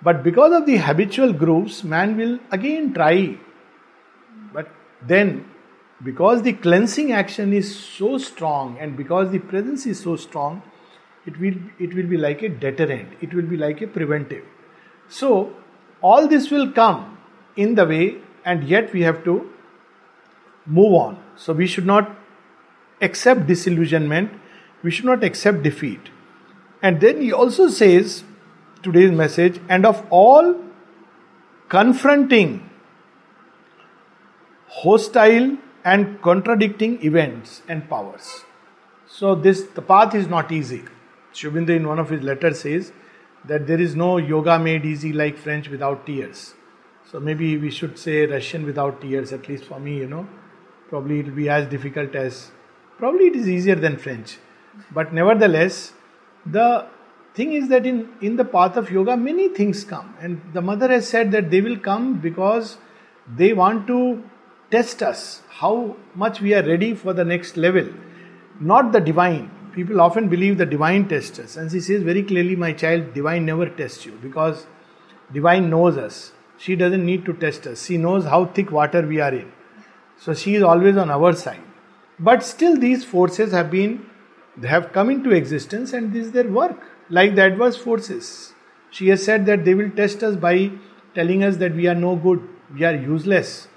But 0.02 0.24
because 0.24 0.54
of 0.54 0.66
the 0.66 0.78
habitual 0.78 1.34
grooves, 1.34 1.84
man 1.84 2.16
will 2.16 2.40
again 2.52 2.94
try. 2.94 3.38
But 4.54 4.70
then, 5.06 5.46
because 6.02 6.42
the 6.42 6.54
cleansing 6.54 7.12
action 7.12 7.52
is 7.52 7.76
so 7.76 8.18
strong 8.18 8.78
and 8.80 8.96
because 8.96 9.32
the 9.32 9.40
presence 9.40 9.86
is 9.86 10.00
so 10.00 10.16
strong, 10.16 10.62
it 11.26 11.38
will, 11.38 11.56
it 11.80 11.94
will 11.94 12.08
be 12.08 12.18
like 12.18 12.42
a 12.42 12.50
deterrent, 12.50 13.10
it 13.20 13.34
will 13.34 13.46
be 13.46 13.58
like 13.58 13.82
a 13.82 13.88
preventive. 13.88 14.46
So, 15.10 15.54
all 16.02 16.28
this 16.28 16.50
will 16.50 16.72
come 16.72 17.18
in 17.58 17.76
the 17.76 17.86
way, 17.86 18.22
and 18.46 18.64
yet 18.64 18.94
we 18.94 19.02
have 19.02 19.24
to 19.26 19.50
move 20.70 20.94
on. 20.94 21.22
So 21.36 21.54
we 21.54 21.68
should 21.68 21.86
not 21.86 22.16
accept 23.02 23.48
disillusionment, 23.48 24.32
we 24.84 24.92
should 24.92 25.06
not 25.06 25.24
accept 25.24 25.64
defeat. 25.64 26.10
And 26.82 27.02
then 27.02 27.22
he 27.22 27.34
also 27.34 27.68
says, 27.68 28.24
today's 28.82 29.12
message, 29.12 29.60
and 29.68 29.86
of 29.86 30.06
all 30.10 30.56
confronting 31.68 32.70
hostile 34.68 35.58
and 35.84 36.22
contradicting 36.22 37.04
events 37.04 37.62
and 37.68 37.90
powers. 37.90 38.46
So 39.08 39.36
this 39.36 39.64
the 39.64 39.82
path 39.82 40.16
is 40.16 40.28
not 40.28 40.52
easy. 40.52 40.84
Sri 41.32 41.76
in 41.76 41.88
one 41.88 42.00
of 42.00 42.10
his 42.10 42.24
letters 42.24 42.62
says 42.62 42.92
that 43.46 43.68
there 43.68 43.80
is 43.80 43.96
no 43.96 44.18
yoga 44.18 44.60
made 44.60 44.86
easy 44.86 45.14
like 45.14 45.38
French 45.38 45.70
without 45.70 46.06
tears. 46.06 46.54
So 47.12 47.20
maybe 47.20 47.58
we 47.58 47.72
should 47.72 47.98
say 47.98 48.26
Russian 48.26 48.66
without 48.66 49.02
tears, 49.02 49.34
at 49.34 49.48
least 49.48 49.66
for 49.66 49.80
me, 49.80 49.98
you 49.98 50.08
know. 50.08 50.28
Probably 50.90 51.20
it 51.20 51.28
will 51.28 51.36
be 51.36 51.50
as 51.50 51.68
difficult 51.68 52.16
as, 52.16 52.52
probably 52.98 53.28
it 53.28 53.36
is 53.36 53.48
easier 53.48 53.76
than 53.76 53.98
French. 53.98 54.38
But 54.92 55.14
nevertheless, 55.14 55.94
the 56.46 56.88
thing 57.34 57.54
is 57.54 57.70
that 57.70 57.86
in, 57.86 58.10
in 58.22 58.36
the 58.36 58.46
path 58.46 58.76
of 58.78 58.90
yoga, 58.92 59.16
many 59.16 59.50
things 59.50 59.84
come. 59.84 60.16
And 60.20 60.42
the 60.54 60.62
mother 60.62 60.88
has 60.90 61.08
said 61.08 61.32
that 61.32 61.52
they 61.52 61.62
will 61.62 61.78
come 61.78 62.20
because 62.20 62.78
they 63.36 63.54
want 63.54 63.88
to 63.88 64.24
test 64.72 65.04
us 65.04 65.42
how 65.50 65.96
much 66.16 66.42
we 66.42 66.54
are 66.54 66.64
ready 66.64 66.94
for 66.96 67.14
the 67.14 67.26
next 67.26 67.58
level, 67.58 67.88
not 68.60 68.92
the 68.92 69.00
divine. 69.00 69.52
People 69.74 70.02
often 70.02 70.28
believe 70.30 70.58
the 70.58 70.66
divine 70.66 71.08
tests 71.08 71.40
us, 71.40 71.56
and 71.56 71.72
she 71.72 71.80
says 71.80 72.02
very 72.02 72.24
clearly, 72.24 72.56
My 72.56 72.74
child, 72.74 73.14
divine 73.14 73.46
never 73.46 73.70
tests 73.70 74.06
you 74.06 74.14
because 74.22 74.66
divine 75.32 75.70
knows 75.70 75.98
us. 75.98 76.32
She 76.58 76.76
doesn't 76.76 77.06
need 77.06 77.26
to 77.26 77.34
test 77.34 77.68
us. 77.68 77.86
She 77.86 77.98
knows 77.98 78.26
how 78.26 78.46
thick 78.46 78.72
water 78.72 79.02
we 79.06 79.22
are 79.22 79.34
in. 79.34 79.52
So 80.20 80.34
she 80.34 80.56
is 80.56 80.64
always 80.64 80.98
on 80.98 81.10
our 81.10 81.34
side. 81.34 81.64
But 82.20 82.44
still, 82.44 82.78
these 82.78 83.06
forces 83.06 83.54
have 83.54 83.72
been, 83.72 84.06
they 84.58 84.68
have 84.68 84.92
come 84.92 85.10
into 85.10 85.32
existence, 85.32 85.94
and 85.94 86.12
this 86.14 86.28
is 86.28 86.32
their 86.34 86.50
work, 86.50 86.84
like 87.10 87.36
the 87.36 87.44
adverse 87.44 87.78
forces. 87.78 88.54
She 88.92 89.08
has 89.10 89.24
said 89.24 89.46
that 89.46 89.64
they 89.64 89.74
will 89.74 89.90
test 89.92 90.22
us 90.24 90.36
by 90.36 90.72
telling 91.16 91.44
us 91.44 91.58
that 91.58 91.74
we 91.74 91.88
are 91.88 91.96
no 91.96 92.16
good, 92.16 92.42
we 92.74 92.84
are 92.84 92.96
useless, 92.96 93.70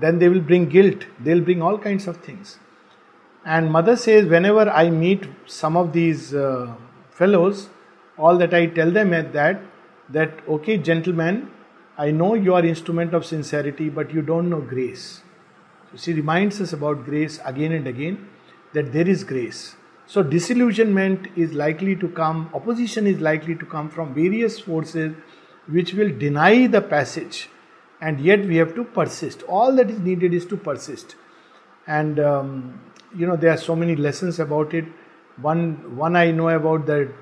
then 0.00 0.18
they 0.18 0.28
will 0.28 0.40
bring 0.40 0.68
guilt, 0.68 1.04
they'll 1.20 1.40
bring 1.42 1.60
all 1.60 1.78
kinds 1.78 2.06
of 2.06 2.16
things. 2.18 2.58
And 3.44 3.70
mother 3.70 3.96
says, 3.96 4.26
whenever 4.26 4.70
I 4.70 4.90
meet 4.90 5.26
some 5.46 5.76
of 5.76 5.92
these 5.92 6.34
uh, 6.34 6.74
fellows, 7.10 7.68
all 8.16 8.38
that 8.38 8.54
I 8.54 8.66
tell 8.66 8.90
them 8.90 9.12
is 9.12 9.32
that, 9.34 9.60
that 10.08 10.40
okay, 10.48 10.78
gentlemen, 10.78 11.50
I 11.96 12.10
know 12.10 12.34
you 12.34 12.54
are 12.54 12.64
instrument 12.64 13.12
of 13.12 13.26
sincerity, 13.26 13.88
but 13.88 14.12
you 14.12 14.22
don't 14.22 14.48
know 14.48 14.60
grace. 14.60 15.22
She 15.96 16.12
reminds 16.12 16.60
us 16.60 16.72
about 16.72 17.04
grace 17.04 17.40
again 17.44 17.72
and 17.72 17.86
again, 17.86 18.28
that 18.72 18.92
there 18.92 19.08
is 19.08 19.24
grace. 19.24 19.76
So 20.06 20.22
disillusionment 20.22 21.28
is 21.36 21.52
likely 21.52 21.96
to 21.96 22.08
come, 22.08 22.50
opposition 22.54 23.06
is 23.06 23.20
likely 23.20 23.54
to 23.56 23.66
come 23.66 23.90
from 23.90 24.14
various 24.14 24.58
forces 24.58 25.14
which 25.66 25.92
will 25.92 26.16
deny 26.16 26.66
the 26.66 26.80
passage 26.80 27.48
and 28.00 28.20
yet 28.20 28.46
we 28.46 28.56
have 28.56 28.74
to 28.74 28.84
persist. 28.84 29.42
All 29.42 29.74
that 29.76 29.90
is 29.90 29.98
needed 29.98 30.32
is 30.32 30.46
to 30.46 30.56
persist. 30.56 31.16
And 31.86 32.20
um, 32.20 32.80
you 33.16 33.26
know 33.26 33.36
there 33.36 33.50
are 33.50 33.56
so 33.56 33.74
many 33.74 33.96
lessons 33.96 34.38
about 34.38 34.74
it. 34.74 34.84
One 35.40 35.96
one 35.96 36.16
I 36.16 36.30
know 36.30 36.48
about 36.48 36.86
the 36.86 37.12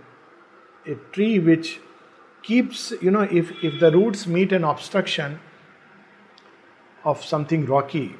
a 0.86 0.94
tree 1.12 1.38
which 1.38 1.80
keeps 2.42 2.92
you 3.00 3.10
know 3.10 3.22
if 3.22 3.52
if 3.62 3.80
the 3.80 3.90
roots 3.90 4.26
meet 4.26 4.52
an 4.52 4.64
obstruction 4.64 5.40
of 7.04 7.24
something 7.24 7.66
rocky 7.66 8.16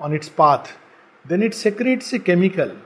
on 0.00 0.12
its 0.12 0.28
path, 0.28 0.76
then 1.24 1.42
it 1.42 1.54
secretes 1.54 2.12
a 2.12 2.18
chemical 2.18 2.76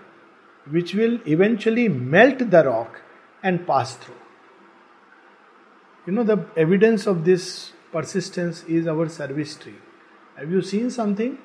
which 0.70 0.94
will 0.94 1.18
eventually 1.26 1.88
melt 1.88 2.50
the 2.50 2.64
rock 2.64 3.00
and 3.42 3.66
pass 3.66 3.96
through. 3.96 4.14
You 6.06 6.12
know 6.12 6.24
the 6.24 6.44
evidence 6.56 7.06
of 7.06 7.24
this 7.24 7.72
persistence 7.92 8.64
is 8.64 8.86
our 8.86 9.08
service 9.08 9.56
tree. 9.56 9.76
Have 10.36 10.50
you 10.50 10.62
seen 10.62 10.90
something? 10.90 11.38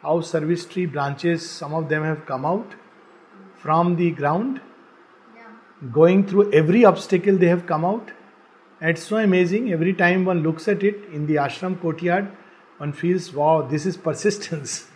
How 0.00 0.20
service 0.20 0.64
tree 0.64 0.86
branches, 0.86 1.48
some 1.48 1.74
of 1.74 1.88
them 1.88 2.02
have 2.02 2.26
come 2.26 2.44
out 2.44 2.74
from 3.58 3.94
the 3.94 4.10
ground, 4.10 4.60
yeah. 5.36 5.42
going 5.92 6.26
through 6.26 6.52
every 6.52 6.84
obstacle 6.84 7.36
they 7.36 7.46
have 7.46 7.66
come 7.66 7.84
out. 7.84 8.10
And 8.80 8.90
it's 8.90 9.04
so 9.04 9.18
amazing. 9.18 9.72
Every 9.72 9.94
time 9.94 10.24
one 10.24 10.42
looks 10.42 10.66
at 10.66 10.82
it 10.82 11.04
in 11.12 11.26
the 11.26 11.36
ashram 11.36 11.80
courtyard, 11.80 12.28
one 12.78 12.92
feels, 12.92 13.32
wow, 13.32 13.62
this 13.62 13.86
is 13.86 13.96
persistence. 13.96 14.88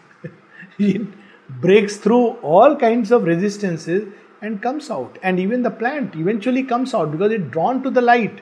it 0.78 1.02
breaks 1.60 1.96
through 1.96 2.32
all 2.42 2.76
kinds 2.76 3.10
of 3.12 3.24
resistances 3.24 4.12
and 4.40 4.62
comes 4.62 4.90
out. 4.90 5.18
And 5.22 5.40
even 5.40 5.62
the 5.62 5.70
plant 5.70 6.14
eventually 6.16 6.62
comes 6.62 6.94
out 6.94 7.12
because 7.12 7.32
it's 7.32 7.50
drawn 7.50 7.82
to 7.82 7.90
the 7.90 8.00
light. 8.02 8.40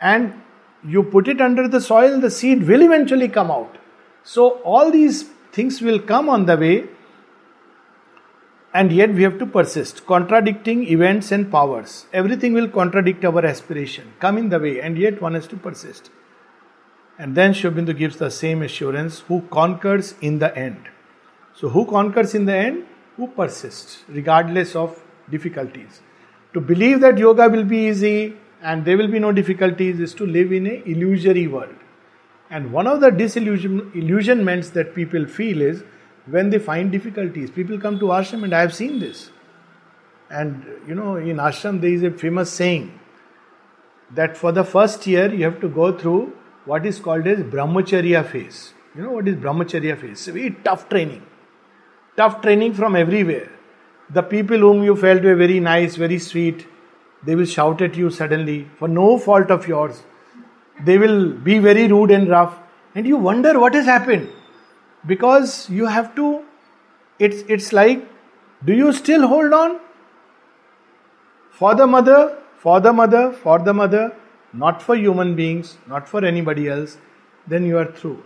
And 0.00 0.40
you 0.86 1.02
put 1.02 1.28
it 1.28 1.40
under 1.40 1.68
the 1.68 1.80
soil, 1.80 2.18
the 2.20 2.30
seed 2.30 2.66
will 2.66 2.82
eventually 2.82 3.28
come 3.28 3.50
out. 3.50 3.78
So, 4.24 4.60
all 4.62 4.90
these 4.90 5.24
things 5.52 5.80
will 5.80 5.98
come 5.98 6.28
on 6.28 6.46
the 6.46 6.56
way, 6.56 6.88
and 8.72 8.92
yet 8.92 9.12
we 9.12 9.22
have 9.22 9.38
to 9.38 9.46
persist. 9.46 10.06
Contradicting 10.06 10.86
events 10.88 11.30
and 11.30 11.50
powers. 11.50 12.06
Everything 12.12 12.52
will 12.52 12.68
contradict 12.68 13.24
our 13.24 13.44
aspiration, 13.44 14.12
come 14.18 14.38
in 14.38 14.48
the 14.48 14.58
way, 14.58 14.80
and 14.80 14.96
yet 14.96 15.20
one 15.20 15.34
has 15.34 15.46
to 15.48 15.56
persist. 15.56 16.10
And 17.18 17.36
then 17.36 17.52
Sri 17.52 17.70
Aurobindo 17.70 17.96
gives 17.96 18.16
the 18.16 18.30
same 18.30 18.62
assurance 18.62 19.20
who 19.20 19.42
conquers 19.50 20.14
in 20.20 20.38
the 20.38 20.56
end. 20.56 20.88
So, 21.54 21.68
who 21.68 21.86
conquers 21.86 22.34
in 22.34 22.46
the 22.46 22.56
end? 22.56 22.86
Who 23.16 23.26
persists, 23.28 24.04
regardless 24.08 24.74
of 24.74 25.02
difficulties. 25.30 26.00
To 26.54 26.60
believe 26.60 27.00
that 27.00 27.18
yoga 27.18 27.48
will 27.48 27.64
be 27.64 27.88
easy, 27.88 28.36
and 28.62 28.84
there 28.84 28.96
will 28.96 29.08
be 29.08 29.18
no 29.18 29.32
difficulties 29.32 30.00
is 30.00 30.14
to 30.14 30.26
live 30.26 30.52
in 30.52 30.66
a 30.66 30.82
illusory 30.86 31.46
world. 31.46 31.74
And 32.50 32.72
one 32.72 32.86
of 32.86 33.00
the 33.00 33.10
disillusionments 33.10 34.70
that 34.70 34.94
people 34.94 35.26
feel 35.26 35.62
is 35.62 35.82
when 36.26 36.50
they 36.50 36.58
find 36.58 36.92
difficulties. 36.92 37.50
People 37.50 37.78
come 37.78 37.98
to 37.98 38.06
ashram, 38.06 38.44
and 38.44 38.54
I 38.54 38.60
have 38.60 38.74
seen 38.74 38.98
this. 38.98 39.30
And 40.30 40.64
you 40.86 40.94
know, 40.94 41.16
in 41.16 41.36
ashram, 41.36 41.80
there 41.80 41.90
is 41.90 42.02
a 42.02 42.10
famous 42.10 42.52
saying 42.52 42.98
that 44.10 44.36
for 44.36 44.52
the 44.52 44.64
first 44.64 45.06
year 45.06 45.32
you 45.32 45.44
have 45.44 45.60
to 45.60 45.68
go 45.68 45.96
through 45.96 46.32
what 46.64 46.86
is 46.86 47.00
called 47.00 47.26
as 47.26 47.40
brahmacharya 47.40 48.24
phase. 48.30 48.74
You 48.94 49.02
know 49.02 49.12
what 49.12 49.26
is 49.26 49.36
brahmacharya 49.36 50.00
phase? 50.00 50.10
It's 50.12 50.28
a 50.28 50.32
very 50.32 50.50
tough 50.64 50.88
training. 50.88 51.22
Tough 52.16 52.42
training 52.42 52.74
from 52.74 52.94
everywhere. 52.94 53.50
The 54.10 54.22
people 54.22 54.58
whom 54.58 54.82
you 54.82 54.94
felt 54.94 55.22
were 55.22 55.34
very 55.34 55.60
nice, 55.60 55.96
very 55.96 56.18
sweet, 56.18 56.66
they 57.24 57.34
will 57.34 57.46
shout 57.46 57.80
at 57.80 57.96
you 57.96 58.10
suddenly 58.10 58.68
for 58.78 58.88
no 58.88 59.18
fault 59.18 59.50
of 59.50 59.66
yours. 59.66 60.02
They 60.84 60.98
will 60.98 61.32
be 61.32 61.58
very 61.58 61.86
rude 61.86 62.10
and 62.10 62.28
rough, 62.28 62.58
and 62.94 63.06
you 63.06 63.16
wonder 63.16 63.58
what 63.58 63.74
has 63.74 63.86
happened 63.86 64.28
because 65.06 65.70
you 65.70 65.86
have 65.86 66.14
to. 66.16 66.44
It's 67.18 67.44
it's 67.48 67.72
like, 67.72 68.06
do 68.64 68.74
you 68.74 68.92
still 68.92 69.26
hold 69.26 69.52
on? 69.52 69.80
For 71.50 71.74
the 71.74 71.86
mother, 71.86 72.38
for 72.58 72.80
the 72.80 72.92
mother, 72.92 73.32
for 73.32 73.58
the 73.58 73.72
mother, 73.72 74.14
not 74.52 74.82
for 74.82 74.96
human 74.96 75.34
beings, 75.34 75.78
not 75.86 76.08
for 76.08 76.24
anybody 76.24 76.68
else, 76.68 76.98
then 77.46 77.64
you 77.64 77.78
are 77.78 77.90
through. 77.90 78.22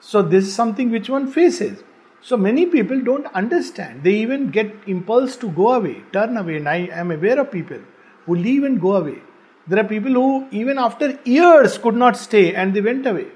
So, 0.00 0.20
this 0.20 0.46
is 0.46 0.54
something 0.54 0.90
which 0.90 1.08
one 1.08 1.30
faces. 1.30 1.82
So, 2.24 2.36
many 2.36 2.66
people 2.66 3.00
don't 3.00 3.26
understand. 3.34 4.04
They 4.04 4.14
even 4.14 4.50
get 4.50 4.72
impulse 4.86 5.36
to 5.38 5.50
go 5.50 5.72
away, 5.72 6.04
turn 6.12 6.36
away, 6.36 6.58
and 6.58 6.68
I 6.68 6.88
am 6.92 7.10
aware 7.10 7.40
of 7.40 7.50
people 7.50 7.80
who 8.26 8.36
leave 8.36 8.62
and 8.62 8.80
go 8.80 8.94
away. 8.96 9.18
There 9.66 9.80
are 9.80 9.88
people 9.88 10.12
who, 10.12 10.46
even 10.52 10.78
after 10.78 11.18
years, 11.24 11.78
could 11.78 11.96
not 11.96 12.16
stay 12.16 12.54
and 12.54 12.74
they 12.74 12.80
went 12.80 13.06
away. 13.06 13.26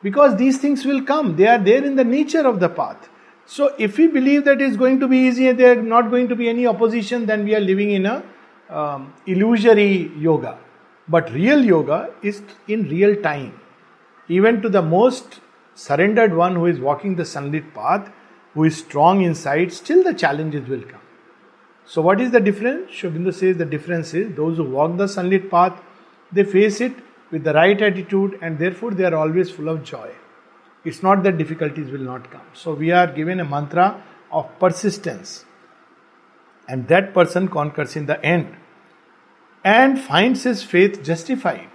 Because 0.00 0.36
these 0.36 0.58
things 0.58 0.84
will 0.84 1.02
come, 1.02 1.34
they 1.34 1.48
are 1.48 1.58
there 1.58 1.84
in 1.84 1.96
the 1.96 2.04
nature 2.04 2.46
of 2.46 2.60
the 2.60 2.68
path. 2.68 3.08
So, 3.46 3.74
if 3.78 3.98
we 3.98 4.06
believe 4.06 4.44
that 4.44 4.60
it's 4.60 4.76
going 4.76 5.00
to 5.00 5.08
be 5.08 5.18
easy 5.18 5.48
and 5.48 5.58
there 5.58 5.76
are 5.76 5.82
not 5.82 6.10
going 6.10 6.28
to 6.28 6.36
be 6.36 6.48
any 6.48 6.66
opposition, 6.68 7.26
then 7.26 7.44
we 7.44 7.54
are 7.56 7.60
living 7.60 7.90
in 7.90 8.06
a 8.06 8.22
um, 8.70 9.12
illusory 9.26 10.12
yoga. 10.16 10.58
But 11.08 11.32
real 11.32 11.64
yoga 11.64 12.10
is 12.22 12.42
in 12.68 12.88
real 12.88 13.20
time. 13.22 13.60
Even 14.28 14.62
to 14.62 14.68
the 14.68 14.82
most 14.82 15.40
surrendered 15.74 16.34
one 16.34 16.54
who 16.56 16.66
is 16.66 16.80
walking 16.80 17.16
the 17.16 17.24
sunlit 17.24 17.74
path, 17.74 18.10
who 18.54 18.64
is 18.64 18.78
strong 18.78 19.22
inside, 19.22 19.72
still 19.72 20.02
the 20.02 20.14
challenges 20.14 20.68
will 20.68 20.82
come. 20.82 21.00
So, 21.86 22.00
what 22.00 22.20
is 22.20 22.30
the 22.30 22.40
difference? 22.40 22.92
Sri 22.92 23.10
Aurobindo 23.10 23.34
says 23.34 23.56
the 23.56 23.64
difference 23.64 24.14
is 24.14 24.34
those 24.34 24.56
who 24.56 24.64
walk 24.64 24.96
the 24.96 25.06
sunlit 25.06 25.50
path, 25.50 25.80
they 26.32 26.44
face 26.44 26.80
it 26.80 26.92
with 27.30 27.44
the 27.44 27.52
right 27.52 27.80
attitude 27.80 28.38
and 28.40 28.58
therefore 28.58 28.92
they 28.92 29.04
are 29.04 29.14
always 29.14 29.50
full 29.50 29.68
of 29.68 29.82
joy. 29.84 30.10
It's 30.84 31.02
not 31.02 31.22
that 31.24 31.38
difficulties 31.38 31.90
will 31.90 32.00
not 32.00 32.30
come. 32.30 32.46
So, 32.52 32.74
we 32.74 32.90
are 32.90 33.06
given 33.06 33.40
a 33.40 33.44
mantra 33.44 34.02
of 34.30 34.58
persistence, 34.58 35.44
and 36.68 36.88
that 36.88 37.12
person 37.12 37.48
conquers 37.48 37.96
in 37.96 38.06
the 38.06 38.24
end 38.24 38.56
and 39.62 39.98
finds 39.98 40.42
his 40.42 40.62
faith 40.62 41.02
justified 41.02 41.70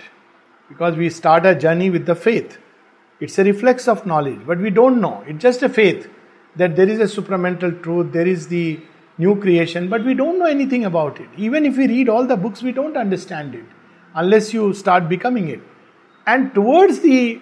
because 0.68 0.96
we 0.96 1.10
start 1.10 1.46
a 1.46 1.56
journey 1.56 1.90
with 1.90 2.06
the 2.06 2.16
faith. 2.16 2.60
It's 3.20 3.38
a 3.38 3.44
reflex 3.44 3.88
of 3.88 4.06
knowledge, 4.06 4.40
but 4.46 4.60
we 4.60 4.70
don't 4.70 5.02
know. 5.02 5.24
It's 5.28 5.42
just 5.42 5.62
a 5.62 5.70
faith 5.70 6.10
that 6.56 6.76
there 6.76 6.88
is 6.88 7.00
a 7.00 7.22
supramental 7.22 7.82
truth, 7.84 8.12
there 8.12 8.28
is 8.28 8.48
the 8.48 8.80
new 9.18 9.36
creation, 9.40 9.90
but 9.90 10.06
we 10.06 10.14
don't 10.14 10.40
know 10.40 10.46
anything 10.46 10.86
about 10.86 11.20
it. 11.20 11.28
Even 11.38 11.66
if 11.66 11.78
we 11.78 11.88
read 11.88 12.10
all 12.10 12.26
the 12.26 12.38
books, 12.38 12.62
we 12.64 12.72
don't 12.72 12.96
understand 12.96 13.54
it 13.56 13.66
unless 14.16 14.54
you 14.54 14.74
start 14.74 15.10
becoming 15.10 15.50
it. 15.50 15.62
And 16.26 16.54
towards 16.54 17.02
the 17.02 17.42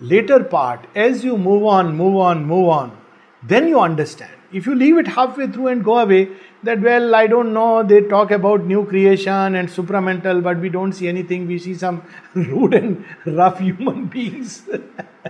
later 0.00 0.42
part, 0.42 0.86
as 0.94 1.24
you 1.24 1.38
move 1.38 1.64
on, 1.64 1.96
move 1.96 2.16
on, 2.16 2.44
move 2.44 2.68
on, 2.68 2.96
then 3.42 3.68
you 3.68 3.78
understand. 3.78 4.32
If 4.52 4.66
you 4.66 4.74
leave 4.74 4.98
it 4.98 5.06
halfway 5.06 5.46
through 5.46 5.68
and 5.68 5.84
go 5.84 5.98
away, 5.98 6.30
that, 6.62 6.80
well, 6.80 7.14
I 7.14 7.26
don't 7.26 7.52
know, 7.52 7.82
they 7.82 8.02
talk 8.02 8.30
about 8.30 8.64
new 8.64 8.84
creation 8.84 9.54
and 9.54 9.68
supramental, 9.68 10.42
but 10.42 10.58
we 10.58 10.68
don't 10.68 10.92
see 10.92 11.08
anything. 11.08 11.46
We 11.46 11.58
see 11.58 11.74
some 11.74 12.02
rude 12.34 12.74
and 12.74 13.04
rough 13.24 13.60
human 13.60 14.06
beings 14.06 14.68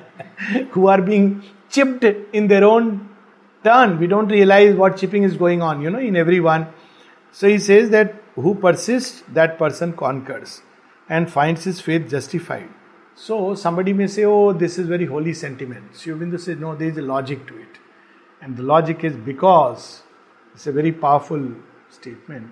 who 0.70 0.86
are 0.88 1.02
being 1.02 1.42
chipped 1.70 2.04
in 2.04 2.48
their 2.48 2.64
own 2.64 3.08
turn. 3.62 3.98
We 3.98 4.06
don't 4.06 4.28
realize 4.28 4.74
what 4.74 4.96
chipping 4.96 5.22
is 5.22 5.36
going 5.36 5.62
on, 5.62 5.82
you 5.82 5.90
know, 5.90 5.98
in 5.98 6.16
everyone. 6.16 6.68
So 7.32 7.48
he 7.48 7.58
says 7.58 7.90
that 7.90 8.22
who 8.34 8.54
persists, 8.54 9.22
that 9.32 9.58
person 9.58 9.92
conquers 9.92 10.62
and 11.08 11.30
finds 11.30 11.64
his 11.64 11.80
faith 11.80 12.08
justified. 12.08 12.68
So 13.14 13.54
somebody 13.54 13.92
may 13.92 14.06
say, 14.06 14.24
oh, 14.24 14.52
this 14.52 14.78
is 14.78 14.86
very 14.86 15.06
holy 15.06 15.34
sentiment. 15.34 15.96
Sri 15.96 16.12
Aurobindo 16.12 16.38
says, 16.38 16.58
no, 16.58 16.76
there 16.76 16.88
is 16.88 16.98
a 16.98 17.02
logic 17.02 17.46
to 17.48 17.58
it. 17.58 17.78
And 18.40 18.56
the 18.56 18.62
logic 18.62 19.02
is 19.02 19.16
because, 19.16 20.02
it's 20.58 20.66
a 20.66 20.72
very 20.72 20.90
powerful 20.90 21.52
statement, 21.88 22.50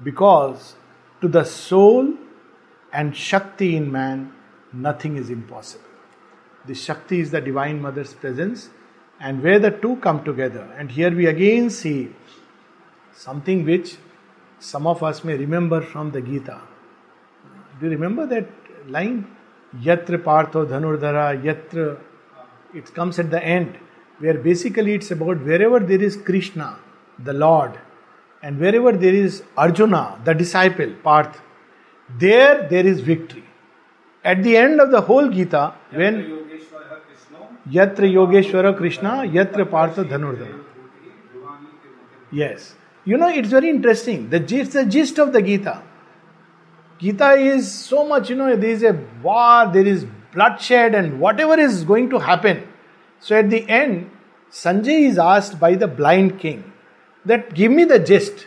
because 0.00 0.76
to 1.20 1.26
the 1.26 1.42
soul 1.42 2.14
and 2.92 3.16
Shakti 3.16 3.74
in 3.74 3.90
man, 3.90 4.32
nothing 4.72 5.16
is 5.16 5.28
impossible. 5.28 5.84
The 6.68 6.76
Shakti 6.76 7.18
is 7.18 7.32
the 7.32 7.40
Divine 7.40 7.82
Mother's 7.82 8.14
presence, 8.14 8.70
and 9.18 9.42
where 9.42 9.58
the 9.58 9.72
two 9.72 9.96
come 9.96 10.22
together. 10.22 10.72
And 10.78 10.92
here 10.92 11.10
we 11.10 11.26
again 11.26 11.68
see 11.70 12.14
something 13.12 13.64
which 13.64 13.96
some 14.60 14.86
of 14.86 15.02
us 15.02 15.24
may 15.24 15.36
remember 15.36 15.80
from 15.80 16.12
the 16.12 16.20
Gita. 16.20 16.60
Do 17.80 17.86
you 17.86 17.90
remember 17.90 18.24
that 18.28 18.46
line? 18.86 19.26
Yatra 19.80 20.22
Partho 20.22 20.64
Dhanurdhara, 20.64 21.42
Yatra. 21.42 21.98
It 22.72 22.94
comes 22.94 23.18
at 23.18 23.32
the 23.32 23.42
end 23.44 23.80
where 24.20 24.38
basically 24.38 24.94
it's 24.94 25.10
about 25.10 25.40
wherever 25.40 25.80
there 25.80 26.00
is 26.00 26.16
Krishna, 26.16 26.78
the 27.24 27.32
Lord, 27.32 27.78
and 28.42 28.58
wherever 28.58 28.92
there 28.92 29.14
is 29.14 29.42
Arjuna, 29.56 30.20
the 30.24 30.34
disciple, 30.34 30.92
Parth, 31.02 31.40
there 32.18 32.68
there 32.68 32.86
is 32.86 33.00
victory. 33.00 33.44
At 34.24 34.42
the 34.42 34.56
end 34.56 34.80
of 34.80 34.90
the 34.90 35.00
whole 35.00 35.28
Gita, 35.28 35.74
when 35.92 36.48
Yatra 37.68 38.10
Yogeshwara 38.18 38.76
Krishna, 38.76 39.10
Yatra 39.36 39.70
Partha 39.70 40.04
Dhanurdhara. 40.04 40.64
Yes. 42.30 42.74
You 43.04 43.16
know, 43.16 43.28
it's 43.28 43.48
very 43.48 43.68
interesting. 43.68 44.30
The 44.30 44.40
gist, 44.40 44.72
the 44.72 44.84
gist 44.84 45.18
of 45.18 45.32
the 45.32 45.42
Gita. 45.42 45.82
Gita 46.98 47.32
is 47.32 47.72
so 47.72 48.06
much, 48.06 48.30
you 48.30 48.36
know, 48.36 48.54
there 48.54 48.70
is 48.70 48.82
a 48.84 48.92
war, 49.22 49.70
there 49.72 49.86
is 49.86 50.06
bloodshed, 50.32 50.94
and 50.94 51.18
whatever 51.20 51.58
is 51.58 51.82
going 51.84 52.10
to 52.10 52.18
happen, 52.18 52.66
so 53.18 53.36
at 53.36 53.50
the 53.50 53.68
end, 53.68 54.10
Sanjay 54.50 55.08
is 55.08 55.18
asked 55.18 55.58
by 55.58 55.74
the 55.74 55.88
blind 55.88 56.38
king 56.38 56.71
that 57.24 57.54
give 57.54 57.72
me 57.72 57.84
the 57.84 57.98
gist. 57.98 58.46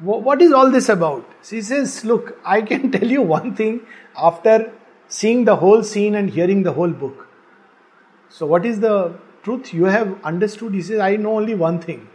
What 0.00 0.42
is 0.42 0.52
all 0.52 0.70
this 0.70 0.88
about? 0.88 1.28
She 1.42 1.62
says, 1.62 2.04
Look, 2.04 2.38
I 2.44 2.62
can 2.62 2.90
tell 2.96 3.06
you 3.06 3.22
one 3.22 3.54
thing 3.54 3.80
after 4.16 4.72
seeing 5.08 5.44
the 5.44 5.56
whole 5.56 5.82
scene 5.82 6.14
and 6.14 6.30
hearing 6.30 6.62
the 6.62 6.72
whole 6.72 6.90
book. 6.90 7.28
So, 8.28 8.46
what 8.46 8.66
is 8.66 8.80
the 8.80 9.14
truth 9.42 9.72
you 9.72 9.84
have 9.84 10.22
understood? 10.24 10.74
He 10.74 10.82
says, 10.82 10.98
I 10.98 11.16
know 11.16 11.36
only 11.36 11.54
one 11.54 11.80
thing. 11.80 12.08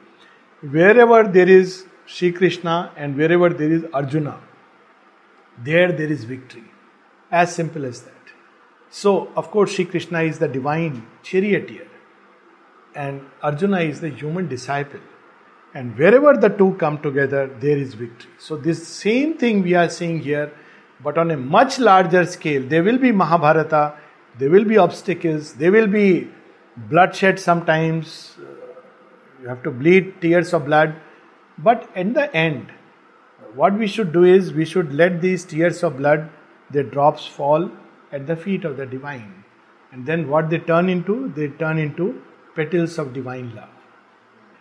Wherever 0.61 1.23
there 1.23 1.47
is 1.47 1.85
Sri 2.05 2.31
Krishna 2.31 2.91
and 2.97 3.15
wherever 3.15 3.49
there 3.49 3.71
is 3.71 3.85
Arjuna, 3.93 4.39
there 5.57 5.91
there 5.91 6.11
is 6.11 6.25
victory. 6.25 6.65
As 7.31 7.53
simple 7.53 7.85
as 7.85 8.01
that. 8.01 8.13
So, 8.89 9.31
of 9.35 9.51
course, 9.51 9.75
Sri 9.75 9.85
Krishna 9.85 10.23
is 10.23 10.39
the 10.39 10.47
divine 10.47 11.05
charioteer, 11.21 11.87
and 12.95 13.21
Arjuna 13.43 13.81
is 13.81 14.01
the 14.01 14.09
human 14.09 14.47
disciple. 14.47 14.99
And 15.73 15.97
wherever 15.97 16.35
the 16.35 16.49
two 16.49 16.75
come 16.79 16.99
together, 17.01 17.47
there 17.59 17.77
is 17.77 17.93
victory. 17.93 18.31
So, 18.39 18.57
this 18.57 18.87
same 18.87 19.37
thing 19.37 19.61
we 19.61 19.75
are 19.75 19.89
seeing 19.89 20.19
here, 20.19 20.51
but 21.03 21.17
on 21.17 21.29
a 21.31 21.37
much 21.37 21.77
larger 21.77 22.25
scale. 22.25 22.63
There 22.63 22.83
will 22.83 22.97
be 22.97 23.11
Mahabharata, 23.11 23.95
there 24.37 24.49
will 24.49 24.65
be 24.65 24.77
obstacles, 24.77 25.53
there 25.53 25.71
will 25.71 25.87
be 25.87 26.29
bloodshed 26.75 27.39
sometimes. 27.39 28.35
You 29.41 29.47
have 29.47 29.63
to 29.63 29.71
bleed 29.71 30.21
tears 30.21 30.53
of 30.53 30.65
blood. 30.65 30.95
But 31.57 31.89
in 31.95 32.13
the 32.13 32.33
end, 32.35 32.71
what 33.53 33.77
we 33.77 33.87
should 33.87 34.11
do 34.11 34.23
is 34.23 34.53
we 34.53 34.65
should 34.65 34.93
let 34.93 35.21
these 35.21 35.45
tears 35.45 35.83
of 35.83 35.97
blood, 35.97 36.29
their 36.71 36.83
drops 36.83 37.25
fall 37.25 37.69
at 38.11 38.27
the 38.27 38.35
feet 38.35 38.65
of 38.65 38.77
the 38.77 38.85
divine. 38.85 39.43
And 39.91 40.05
then 40.05 40.27
what 40.29 40.49
they 40.49 40.59
turn 40.59 40.89
into? 40.89 41.29
They 41.35 41.47
turn 41.47 41.77
into 41.77 42.21
petals 42.55 42.97
of 42.97 43.13
divine 43.13 43.55
love. 43.55 43.78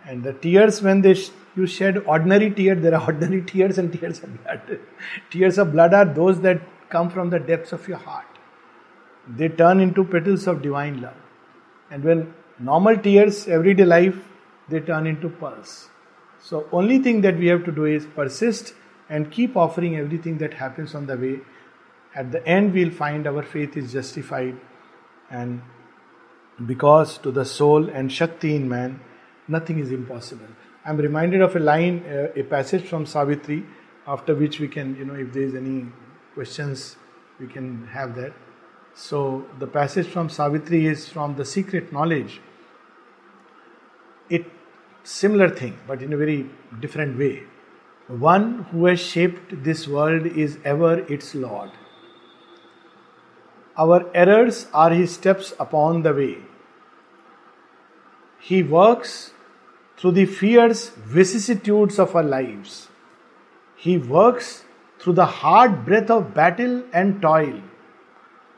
And 0.06 0.22
the 0.24 0.32
tears, 0.32 0.82
when 0.82 1.02
they 1.02 1.14
sh- 1.14 1.30
you 1.56 1.66
shed 1.66 1.98
ordinary 2.06 2.50
tears, 2.50 2.82
there 2.82 2.94
are 2.94 3.04
ordinary 3.12 3.42
tears 3.42 3.78
and 3.78 3.92
tears 3.92 4.22
of 4.22 4.42
blood. 4.42 4.80
tears 5.30 5.58
of 5.58 5.72
blood 5.72 5.94
are 5.94 6.04
those 6.04 6.40
that 6.42 6.60
come 6.88 7.10
from 7.10 7.30
the 7.30 7.38
depths 7.38 7.72
of 7.72 7.86
your 7.88 7.98
heart. 7.98 8.26
They 9.28 9.48
turn 9.48 9.80
into 9.80 10.04
petals 10.04 10.46
of 10.46 10.62
divine 10.62 11.02
love. 11.02 11.16
And 11.90 12.02
when 12.02 12.34
normal 12.58 12.96
tears, 12.96 13.46
everyday 13.46 13.84
life, 13.84 14.16
they 14.68 14.80
turn 14.80 15.06
into 15.06 15.28
pearls. 15.28 15.88
So, 16.40 16.66
only 16.72 16.98
thing 16.98 17.20
that 17.22 17.36
we 17.36 17.48
have 17.48 17.64
to 17.64 17.72
do 17.72 17.84
is 17.84 18.06
persist 18.06 18.74
and 19.08 19.30
keep 19.30 19.56
offering 19.56 19.96
everything 19.96 20.38
that 20.38 20.54
happens 20.54 20.94
on 20.94 21.06
the 21.06 21.16
way 21.16 21.40
at 22.14 22.32
the 22.32 22.46
end 22.46 22.72
we'll 22.72 22.90
find 22.90 23.26
our 23.26 23.42
faith 23.42 23.76
is 23.76 23.92
justified 23.92 24.56
and 25.30 25.62
because 26.66 27.18
to 27.18 27.30
the 27.30 27.44
soul 27.44 27.88
and 27.88 28.12
Shakti 28.12 28.56
in 28.56 28.68
man, 28.68 29.00
nothing 29.48 29.78
is 29.78 29.90
impossible. 29.90 30.46
I'm 30.84 30.96
reminded 30.96 31.42
of 31.42 31.56
a 31.56 31.58
line, 31.58 32.04
uh, 32.06 32.28
a 32.36 32.42
passage 32.42 32.84
from 32.84 33.06
Savitri, 33.06 33.64
after 34.06 34.34
which 34.34 34.60
we 34.60 34.68
can, 34.68 34.96
you 34.96 35.04
know, 35.04 35.14
if 35.14 35.32
there's 35.32 35.54
any 35.54 35.86
questions, 36.34 36.96
we 37.38 37.46
can 37.46 37.86
have 37.88 38.14
that. 38.16 38.32
So, 38.94 39.46
the 39.58 39.66
passage 39.66 40.06
from 40.06 40.28
Savitri 40.28 40.86
is 40.86 41.08
from 41.08 41.36
the 41.36 41.44
secret 41.44 41.92
knowledge. 41.92 42.40
It 44.28 44.46
similar 45.04 45.48
thing, 45.48 45.78
but 45.86 46.02
in 46.02 46.12
a 46.12 46.16
very 46.16 46.50
different 46.80 47.18
way. 47.18 47.44
One 48.08 48.64
who 48.70 48.86
has 48.86 49.00
shaped 49.00 49.62
this 49.62 49.86
world 49.86 50.26
is 50.26 50.58
ever 50.64 51.00
its 51.12 51.34
Lord. 51.34 51.70
Our 53.76 54.10
errors 54.14 54.66
are 54.72 54.90
His 54.90 55.14
steps 55.14 55.52
upon 55.60 56.02
the 56.02 56.12
way. 56.12 56.38
He 58.40 58.62
works 58.62 59.32
through 59.98 60.12
the 60.12 60.26
fierce 60.26 60.90
vicissitudes 60.90 61.98
of 61.98 62.14
our 62.14 62.22
lives. 62.22 62.88
He 63.76 63.98
works 63.98 64.64
through 64.98 65.14
the 65.14 65.26
hard 65.26 65.84
breath 65.84 66.10
of 66.10 66.34
battle 66.34 66.84
and 66.92 67.20
toil. 67.20 67.60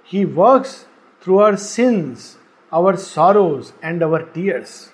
He 0.04 0.24
works 0.24 0.86
through 1.20 1.38
our 1.38 1.56
sins, 1.56 2.36
our 2.72 2.96
sorrows, 2.96 3.72
and 3.82 4.02
our 4.02 4.22
tears. 4.22 4.90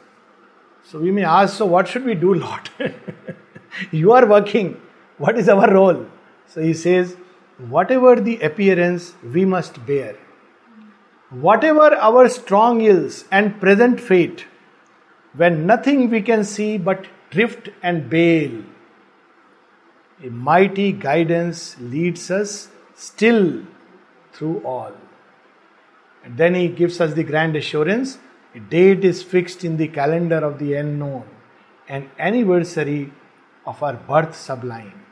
So 0.84 1.00
we 1.00 1.10
may 1.10 1.24
ask, 1.24 1.56
so 1.56 1.66
what 1.66 1.88
should 1.88 2.04
we 2.04 2.14
do, 2.14 2.34
Lord? 2.34 2.70
you 3.90 4.12
are 4.12 4.26
working. 4.26 4.80
What 5.18 5.38
is 5.38 5.48
our 5.48 5.72
role? 5.72 6.06
So 6.46 6.60
he 6.60 6.74
says, 6.74 7.16
whatever 7.58 8.20
the 8.20 8.38
appearance, 8.40 9.14
we 9.22 9.44
must 9.44 9.84
bear. 9.84 10.16
Whatever 11.30 11.94
our 11.96 12.28
strong 12.28 12.82
ills 12.82 13.24
and 13.32 13.60
present 13.60 14.00
fate, 14.00 14.46
when 15.36 15.66
nothing 15.66 16.10
we 16.10 16.22
can 16.22 16.44
see 16.44 16.78
but 16.78 17.06
drift 17.30 17.68
and 17.82 18.08
bale, 18.08 18.62
a 20.24 20.30
mighty 20.30 20.92
guidance 20.92 21.76
leads 21.78 22.30
us 22.30 22.68
still 22.94 23.62
through 24.32 24.60
all. 24.64 24.92
And 26.24 26.36
then 26.36 26.54
he 26.54 26.68
gives 26.68 27.00
us 27.00 27.12
the 27.14 27.22
grand 27.22 27.54
assurance 27.56 28.18
a 28.56 28.60
date 28.60 29.04
is 29.04 29.22
fixed 29.22 29.64
in 29.64 29.76
the 29.76 29.86
calendar 29.86 30.38
of 30.38 30.58
the 30.58 30.74
unknown, 30.74 31.24
an 31.88 32.10
anniversary 32.18 33.12
of 33.66 33.82
our 33.82 33.92
birth 33.92 34.34
sublime. 34.34 35.04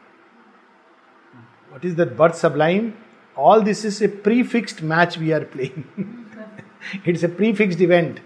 What 1.69 1.85
is 1.85 1.97
that 1.97 2.17
birth 2.17 2.37
sublime? 2.37 2.97
All 3.37 3.61
this 3.61 3.85
is 3.85 4.01
a 4.01 4.09
prefixed 4.09 4.81
match 4.81 5.19
we 5.19 5.35
are 5.35 5.45
playing. 5.45 5.85
it's 7.05 7.23
a 7.23 7.29
prefixed 7.29 7.83
event. 7.83 8.21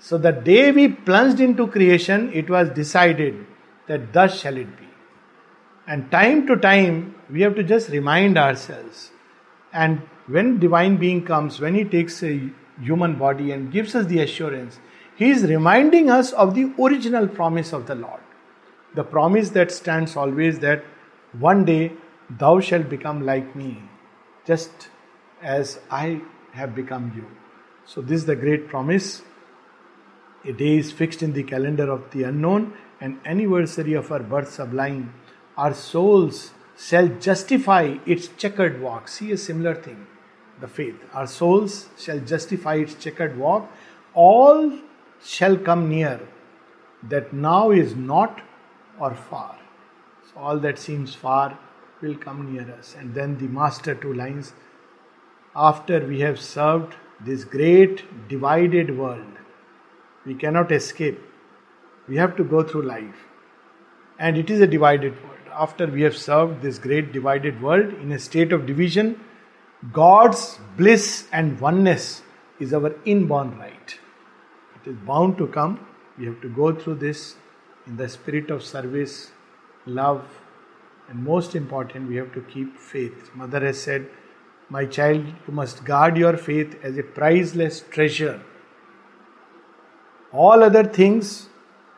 So 0.00 0.16
the 0.16 0.32
day 0.32 0.72
we 0.72 0.88
plunged 0.88 1.40
into 1.40 1.66
creation, 1.66 2.32
it 2.32 2.48
was 2.48 2.70
decided 2.70 3.46
that 3.86 4.12
thus 4.14 4.40
shall 4.40 4.56
it 4.56 4.78
be. 4.78 4.88
And 5.86 6.10
time 6.10 6.46
to 6.46 6.56
time, 6.56 7.14
we 7.30 7.42
have 7.42 7.54
to 7.56 7.62
just 7.62 7.90
remind 7.90 8.38
ourselves. 8.38 9.10
And 9.72 10.00
when 10.26 10.58
divine 10.58 10.96
being 10.96 11.24
comes, 11.24 11.60
when 11.60 11.74
he 11.74 11.84
takes 11.84 12.22
a 12.22 12.50
human 12.80 13.18
body 13.18 13.52
and 13.52 13.70
gives 13.70 13.94
us 13.94 14.06
the 14.06 14.20
assurance, 14.20 14.80
he 15.16 15.30
is 15.30 15.44
reminding 15.44 16.10
us 16.10 16.32
of 16.32 16.54
the 16.54 16.72
original 16.82 17.28
promise 17.28 17.74
of 17.74 17.86
the 17.86 17.94
Lord. 17.94 18.20
The 18.94 19.04
promise 19.04 19.50
that 19.50 19.70
stands 19.70 20.16
always 20.16 20.60
that 20.60 20.82
one 21.38 21.64
day 21.66 21.92
thou 22.30 22.60
shalt 22.60 22.88
become 22.88 23.26
like 23.26 23.54
me, 23.54 23.82
just 24.46 24.88
as 25.42 25.78
I 25.90 26.22
have 26.52 26.74
become 26.74 27.12
you. 27.14 27.26
So, 27.84 28.00
this 28.00 28.20
is 28.20 28.26
the 28.26 28.36
great 28.36 28.68
promise. 28.68 29.22
A 30.44 30.52
day 30.52 30.78
is 30.78 30.90
fixed 30.90 31.22
in 31.22 31.32
the 31.32 31.42
calendar 31.42 31.90
of 31.90 32.10
the 32.12 32.22
unknown, 32.22 32.72
and 33.00 33.20
anniversary 33.24 33.94
of 33.94 34.10
our 34.12 34.20
birth 34.20 34.52
sublime, 34.52 35.14
our 35.56 35.74
souls 35.74 36.52
shall 36.78 37.08
justify 37.08 37.96
its 38.06 38.28
checkered 38.28 38.80
walk. 38.80 39.08
See 39.08 39.32
a 39.32 39.36
similar 39.36 39.74
thing, 39.74 40.06
the 40.60 40.68
faith. 40.68 40.96
Our 41.12 41.26
souls 41.26 41.88
shall 41.98 42.20
justify 42.20 42.76
its 42.76 42.94
checkered 42.94 43.38
walk. 43.38 43.70
All 44.14 44.78
shall 45.22 45.56
come 45.56 45.88
near 45.88 46.20
that 47.02 47.32
now 47.32 47.70
is 47.70 47.94
not 47.94 48.40
or 48.98 49.14
far. 49.14 49.58
So 50.32 50.40
all 50.40 50.58
that 50.58 50.78
seems 50.78 51.14
far 51.14 51.58
will 52.00 52.14
come 52.14 52.52
near 52.52 52.70
us. 52.72 52.96
And 52.98 53.14
then 53.14 53.38
the 53.38 53.48
master 53.48 53.94
two 53.94 54.14
lines 54.14 54.54
after 55.54 56.06
we 56.06 56.20
have 56.20 56.40
served 56.40 56.94
this 57.20 57.44
great 57.44 58.28
divided 58.28 58.96
world, 58.96 59.39
we 60.30 60.36
cannot 60.42 60.70
escape. 60.70 61.18
We 62.08 62.16
have 62.16 62.36
to 62.36 62.44
go 62.44 62.62
through 62.62 62.82
life. 62.82 63.20
And 64.18 64.36
it 64.36 64.48
is 64.48 64.60
a 64.60 64.66
divided 64.66 65.14
world. 65.24 65.46
After 65.52 65.86
we 65.86 66.02
have 66.02 66.16
served 66.16 66.62
this 66.62 66.78
great 66.78 67.12
divided 67.12 67.60
world 67.60 67.94
in 67.94 68.12
a 68.12 68.18
state 68.18 68.52
of 68.52 68.66
division, 68.66 69.08
God's 69.92 70.58
bliss 70.76 71.26
and 71.32 71.58
oneness 71.60 72.22
is 72.60 72.72
our 72.72 72.94
inborn 73.04 73.58
right. 73.58 73.98
It 74.76 74.90
is 74.90 74.96
bound 75.08 75.36
to 75.38 75.48
come. 75.48 75.80
We 76.18 76.26
have 76.26 76.40
to 76.42 76.48
go 76.48 76.74
through 76.74 76.96
this 77.06 77.34
in 77.86 77.96
the 77.96 78.08
spirit 78.08 78.50
of 78.50 78.62
service, 78.62 79.32
love, 79.86 80.24
and 81.08 81.24
most 81.24 81.56
important, 81.56 82.08
we 82.08 82.16
have 82.16 82.32
to 82.34 82.42
keep 82.42 82.78
faith. 82.78 83.30
Mother 83.34 83.64
has 83.66 83.82
said, 83.82 84.06
My 84.68 84.84
child, 84.84 85.26
you 85.26 85.54
must 85.62 85.84
guard 85.84 86.16
your 86.16 86.36
faith 86.36 86.78
as 86.84 86.98
a 86.98 87.02
priceless 87.02 87.80
treasure. 87.90 88.40
All 90.32 90.62
other 90.62 90.84
things, 90.84 91.48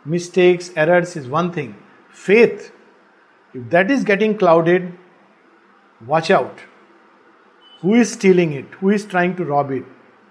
mistakes, 0.05 0.71
errors 0.77 1.17
is 1.17 1.29
one 1.29 1.53
thing. 1.53 1.77
Faith, 2.11 2.73
if 3.53 3.69
that 3.71 3.91
is 3.91 4.05
getting 4.05 4.37
clouded, 4.39 4.93
watch 6.07 6.31
out. 6.31 6.59
Who 7.81 7.95
is 7.95 8.13
stealing 8.13 8.53
it? 8.53 8.67
Who 8.81 8.91
is 8.91 9.05
trying 9.05 9.37
to 9.37 9.45
rob 9.45 9.71
it? 9.71 9.85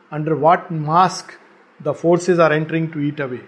Under 0.10 0.36
what 0.36 0.72
mask 0.72 1.38
the 1.80 1.94
forces 1.94 2.40
are 2.40 2.52
entering 2.52 2.92
to 2.92 3.00
eat 3.00 3.20
away? 3.20 3.42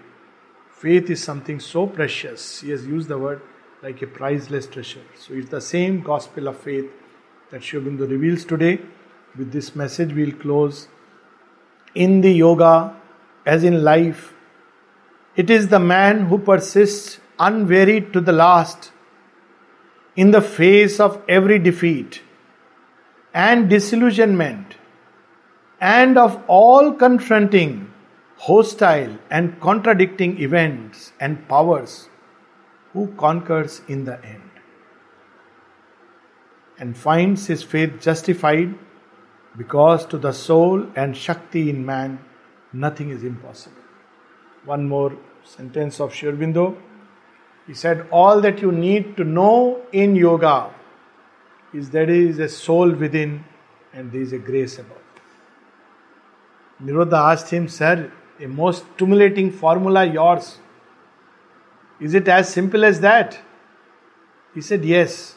Faith 0.70 1.10
is 1.10 1.24
something 1.24 1.60
so 1.60 1.88
precious. 1.88 2.62
He 2.62 2.70
has 2.72 2.86
used 2.86 3.08
the 3.08 3.18
word 3.18 3.42
like 3.82 4.02
a 4.02 4.08
priceless 4.08 4.68
treasure. 4.68 5.04
So 5.18 5.34
it's 5.34 5.50
the 5.50 5.62
same 5.62 6.02
gospel 6.02 6.48
of 6.48 6.58
faith 6.58 6.92
that 7.52 7.64
Sri 7.64 7.80
Aurobindo 7.80 8.10
reveals 8.10 8.46
today. 8.46 8.80
With 9.38 9.52
this 9.52 9.76
message, 9.76 10.14
we'll 10.14 10.34
close. 10.34 10.88
In 11.96 12.22
the 12.22 12.32
yoga, 12.32 12.96
as 13.46 13.64
in 13.64 13.84
life, 13.84 14.33
it 15.36 15.50
is 15.50 15.68
the 15.70 15.80
man 15.80 16.28
who 16.28 16.38
persists 16.38 17.20
unwearied 17.40 18.14
to 18.14 18.22
the 18.22 18.32
last 18.32 18.92
in 20.16 20.32
the 20.32 20.42
face 20.42 21.00
of 21.00 21.22
every 21.28 21.58
defeat 21.58 22.22
and 23.34 23.70
disillusionment 23.70 24.76
and 25.82 26.18
of 26.18 26.42
all 26.48 26.94
confronting 26.94 27.92
hostile 28.38 29.18
and 29.32 29.60
contradicting 29.60 30.40
events 30.40 31.12
and 31.20 31.48
powers 31.48 32.10
who 32.94 33.08
conquers 33.26 33.82
in 33.88 34.06
the 34.06 34.24
end 34.24 34.50
and 36.78 36.96
finds 36.96 37.48
his 37.48 37.64
faith 37.64 38.00
justified 38.00 38.74
because 39.58 40.06
to 40.06 40.18
the 40.18 40.32
soul 40.32 40.86
and 40.96 41.18
Shakti 41.18 41.70
in 41.70 41.86
man 41.86 42.20
nothing 42.72 43.10
is 43.10 43.24
impossible. 43.24 43.83
One 44.66 44.88
more 44.88 45.18
sentence 45.44 46.00
of 46.00 46.14
Sri 46.14 46.32
Aurobindo. 46.32 46.78
He 47.68 47.74
said, 47.74 48.08
All 48.12 48.42
that 48.42 48.62
you 48.62 48.72
need 48.72 49.18
to 49.18 49.24
know 49.24 49.82
in 49.92 50.16
yoga 50.16 50.72
is 51.74 51.90
that 51.90 52.08
there 52.08 52.10
is 52.10 52.40
a 52.40 52.50
soul 52.50 52.92
within 52.92 53.44
and 53.94 54.12
there 54.12 54.22
is 54.22 54.34
a 54.34 54.38
grace 54.38 54.80
above. 54.80 54.98
Nirodha 56.84 57.32
asked 57.32 57.50
him, 57.50 57.68
Sir, 57.68 58.12
a 58.40 58.48
most 58.48 58.86
stimulating 58.96 59.52
formula 59.52 60.06
yours. 60.06 60.58
Is 62.00 62.14
it 62.14 62.28
as 62.28 62.50
simple 62.50 62.84
as 62.84 63.00
that? 63.02 63.40
He 64.54 64.62
said, 64.62 64.84
Yes. 64.84 65.36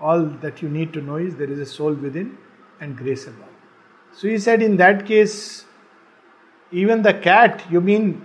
All 0.00 0.24
that 0.24 0.62
you 0.62 0.68
need 0.68 0.92
to 0.92 1.02
know 1.02 1.16
is 1.16 1.34
there 1.36 1.50
is 1.50 1.58
a 1.58 1.66
soul 1.66 1.92
within 1.92 2.38
and 2.80 2.96
grace 2.96 3.26
above. 3.26 3.48
So 4.12 4.28
he 4.28 4.38
said, 4.38 4.62
In 4.62 4.76
that 4.76 5.06
case, 5.06 5.64
even 6.70 7.02
the 7.02 7.14
cat, 7.14 7.62
you 7.70 7.80
mean, 7.80 8.24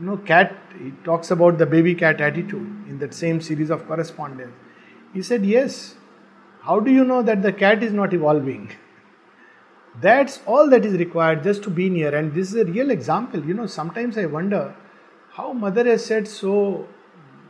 you 0.00 0.06
know, 0.06 0.16
cat, 0.16 0.54
he 0.78 0.92
talks 1.04 1.30
about 1.30 1.58
the 1.58 1.66
baby 1.66 1.94
cat 1.94 2.20
attitude 2.20 2.86
in 2.88 2.98
that 3.00 3.14
same 3.14 3.40
series 3.40 3.70
of 3.70 3.86
correspondence. 3.86 4.54
He 5.12 5.22
said, 5.22 5.44
Yes. 5.44 5.94
How 6.60 6.80
do 6.80 6.90
you 6.90 7.04
know 7.04 7.22
that 7.22 7.42
the 7.42 7.52
cat 7.52 7.82
is 7.82 7.92
not 7.92 8.12
evolving? 8.12 8.72
That's 10.00 10.40
all 10.44 10.68
that 10.70 10.84
is 10.84 10.94
required 10.94 11.42
just 11.42 11.62
to 11.62 11.70
be 11.70 11.88
near. 11.88 12.14
And 12.14 12.34
this 12.34 12.48
is 12.48 12.56
a 12.56 12.64
real 12.64 12.90
example. 12.90 13.42
You 13.44 13.54
know, 13.54 13.66
sometimes 13.66 14.18
I 14.18 14.26
wonder 14.26 14.74
how 15.30 15.52
mother 15.52 15.84
has 15.84 16.04
said 16.04 16.28
so 16.28 16.86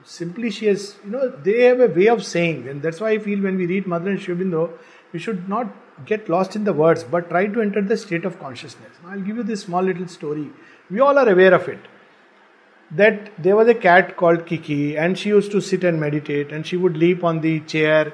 simply 0.05 0.51
she 0.51 0.67
has 0.67 0.97
you 1.05 1.11
know 1.11 1.29
they 1.29 1.62
have 1.64 1.81
a 1.81 1.88
way 1.88 2.07
of 2.09 2.25
saying 2.25 2.69
and 2.69 2.81
that's 2.83 3.01
why 3.01 3.11
i 3.11 3.19
feel 3.19 3.43
when 3.43 3.57
we 3.57 3.67
read 3.67 3.87
mother 3.87 4.11
and 4.11 4.21
Sri 4.21 4.35
Aurobindo 4.35 4.71
we 5.12 5.19
should 5.19 5.49
not 5.49 5.67
get 6.07 6.29
lost 6.29 6.57
in 6.57 6.65
the 6.65 6.73
words 6.73 7.05
but 7.05 7.29
try 7.29 7.47
to 7.47 7.61
enter 7.61 7.83
the 7.83 7.97
state 7.97 8.25
of 8.25 8.39
consciousness 8.39 8.99
i'll 9.07 9.21
give 9.21 9.37
you 9.37 9.43
this 9.43 9.63
small 9.63 9.83
little 9.83 10.09
story 10.09 10.49
we 10.91 11.01
all 11.01 11.19
are 11.19 11.29
aware 11.29 11.55
of 11.55 11.69
it 11.69 11.81
that 12.91 13.31
there 13.43 13.57
was 13.57 13.69
a 13.69 13.75
cat 13.75 14.17
called 14.17 14.47
kiki 14.47 14.97
and 14.97 15.19
she 15.19 15.29
used 15.29 15.51
to 15.51 15.61
sit 15.61 15.85
and 15.85 16.01
meditate 16.01 16.53
and 16.53 16.67
she 16.67 16.77
would 16.77 16.97
leap 16.97 17.23
on 17.23 17.41
the 17.41 17.61
chair 17.61 18.13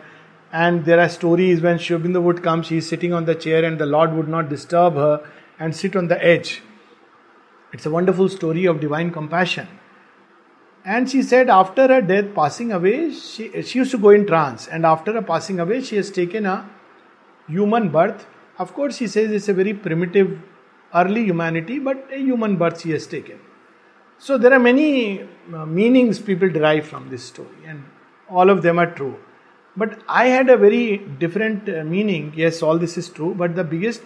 and 0.53 0.85
there 0.85 1.01
are 1.01 1.09
stories 1.09 1.61
when 1.61 1.79
Aurobindo 1.79 2.23
would 2.23 2.43
come 2.43 2.63
she 2.63 2.79
is 2.79 2.89
sitting 2.89 3.13
on 3.13 3.25
the 3.25 3.35
chair 3.35 3.65
and 3.65 3.79
the 3.79 3.87
lord 3.87 4.13
would 4.13 4.29
not 4.29 4.49
disturb 4.49 4.95
her 4.95 5.25
and 5.59 5.77
sit 5.77 5.97
on 5.97 6.09
the 6.09 6.25
edge 6.25 6.63
it's 7.75 7.87
a 7.87 7.91
wonderful 7.91 8.29
story 8.29 8.67
of 8.67 8.79
divine 8.79 9.11
compassion. 9.11 9.67
And 10.85 11.11
she 11.11 11.23
said, 11.23 11.51
after 11.51 11.89
her 11.89 12.01
death, 12.01 12.33
passing 12.33 12.71
away, 12.71 13.13
she, 13.13 13.63
she 13.63 13.81
used 13.81 13.91
to 13.91 13.99
go 13.99 14.11
in 14.11 14.29
trance. 14.29 14.69
And 14.69 14.87
after 14.87 15.13
her 15.15 15.23
passing 15.23 15.59
away, 15.59 15.83
she 15.83 15.97
has 15.97 16.13
taken 16.13 16.47
a 16.47 16.71
human 17.49 17.89
birth. 17.91 18.27
Of 18.59 18.75
course, 18.75 18.99
he 18.99 19.07
says 19.07 19.31
it's 19.31 19.49
a 19.49 19.55
very 19.55 19.75
primitive, 19.75 20.39
early 20.95 21.25
humanity, 21.25 21.79
but 21.79 22.09
a 22.13 22.19
human 22.19 22.57
birth 22.57 22.83
he 22.83 22.91
has 22.93 23.07
taken. 23.07 23.41
So 24.19 24.39
there 24.39 24.53
are 24.53 24.61
many 24.61 25.23
uh, 25.53 25.67
meanings 25.67 26.19
people 26.19 26.49
derive 26.49 26.87
from 26.87 27.11
this 27.11 27.25
story, 27.25 27.67
and 27.67 27.85
all 28.31 28.49
of 28.49 28.63
them 28.63 28.79
are 28.79 28.91
true. 28.95 29.17
But 29.77 30.03
I 30.09 30.27
had 30.27 30.49
a 30.49 30.57
very 30.57 30.99
different 30.99 31.69
uh, 31.69 31.83
meaning. 31.85 32.33
Yes, 32.37 32.63
all 32.63 32.79
this 32.79 32.97
is 32.97 33.09
true, 33.09 33.35
but 33.35 33.57
the 33.57 33.65
biggest 33.65 34.03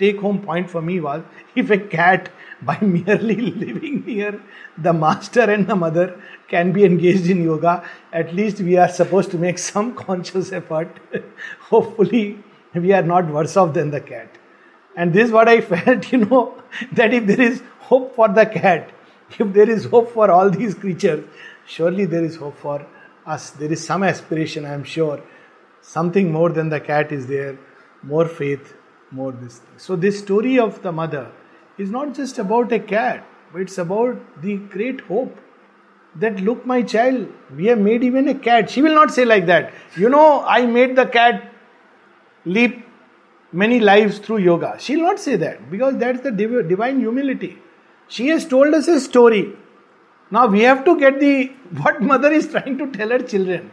take 0.00 0.18
home 0.18 0.40
point 0.42 0.68
for 0.70 0.82
me 0.82 0.98
was 0.98 1.22
if 1.54 1.70
a 1.70 1.78
cat 1.78 2.30
by 2.62 2.78
merely 2.80 3.36
living 3.36 4.02
near 4.06 4.40
the 4.76 4.92
master 4.92 5.42
and 5.42 5.66
the 5.66 5.76
mother 5.76 6.20
can 6.48 6.72
be 6.72 6.84
engaged 6.84 7.30
in 7.30 7.42
yoga, 7.42 7.82
at 8.12 8.34
least 8.34 8.60
we 8.60 8.76
are 8.76 8.88
supposed 8.88 9.30
to 9.30 9.38
make 9.38 9.58
some 9.58 9.94
conscious 10.04 10.52
effort. 10.52 10.88
Hopefully, 11.70 12.38
we 12.74 12.92
are 12.92 13.02
not 13.02 13.26
worse 13.28 13.56
off 13.56 13.72
than 13.74 13.90
the 13.90 14.00
cat. 14.00 14.28
And 14.96 15.12
this 15.12 15.28
is 15.28 15.32
what 15.32 15.48
I 15.48 15.60
felt, 15.60 16.12
you 16.12 16.18
know, 16.18 16.62
that 16.92 17.14
if 17.14 17.26
there 17.26 17.40
is 17.40 17.62
hope 17.78 18.14
for 18.14 18.28
the 18.28 18.44
cat, 18.44 18.90
if 19.38 19.52
there 19.52 19.70
is 19.70 19.84
hope 19.84 20.12
for 20.12 20.30
all 20.30 20.50
these 20.50 20.74
creatures, 20.74 21.24
surely 21.66 22.04
there 22.04 22.24
is 22.24 22.36
hope 22.36 22.58
for 22.58 22.86
us. 23.24 23.50
There 23.50 23.72
is 23.72 23.84
some 23.84 24.02
aspiration, 24.02 24.64
I 24.64 24.74
am 24.74 24.84
sure. 24.84 25.22
Something 25.80 26.32
more 26.32 26.50
than 26.50 26.68
the 26.68 26.80
cat 26.80 27.12
is 27.12 27.26
there, 27.26 27.58
more 28.02 28.26
faith, 28.26 28.74
more 29.10 29.32
this 29.32 29.58
thing. 29.58 29.78
So, 29.78 29.96
this 29.96 30.18
story 30.18 30.58
of 30.58 30.82
the 30.82 30.92
mother 30.92 31.30
is 31.78 31.90
not 31.90 32.14
just 32.14 32.38
about 32.38 32.72
a 32.72 32.78
cat, 32.78 33.26
but 33.52 33.62
it's 33.62 33.78
about 33.78 34.42
the 34.42 34.56
great 34.56 35.00
hope 35.02 35.36
that 36.16 36.40
look, 36.40 36.66
my 36.66 36.82
child, 36.82 37.28
we 37.56 37.66
have 37.66 37.78
made 37.78 38.02
even 38.02 38.28
a 38.28 38.34
cat. 38.34 38.70
She 38.70 38.82
will 38.82 38.94
not 38.94 39.12
say 39.12 39.24
like 39.24 39.46
that. 39.46 39.72
You 39.96 40.08
know, 40.08 40.44
I 40.44 40.66
made 40.66 40.96
the 40.96 41.06
cat 41.06 41.52
leap 42.44 42.84
many 43.52 43.80
lives 43.80 44.18
through 44.18 44.38
yoga. 44.38 44.76
She'll 44.78 45.02
not 45.02 45.20
say 45.20 45.36
that 45.36 45.70
because 45.70 45.96
that's 45.96 46.20
the 46.20 46.30
div- 46.30 46.68
divine 46.68 47.00
humility. 47.00 47.58
She 48.08 48.28
has 48.28 48.46
told 48.46 48.74
us 48.74 48.88
a 48.88 49.00
story. 49.00 49.52
Now 50.30 50.46
we 50.46 50.60
have 50.62 50.84
to 50.84 50.98
get 50.98 51.20
the 51.20 51.46
what 51.82 52.00
mother 52.02 52.32
is 52.32 52.48
trying 52.48 52.78
to 52.78 52.90
tell 52.90 53.10
her 53.10 53.20
children 53.20 53.70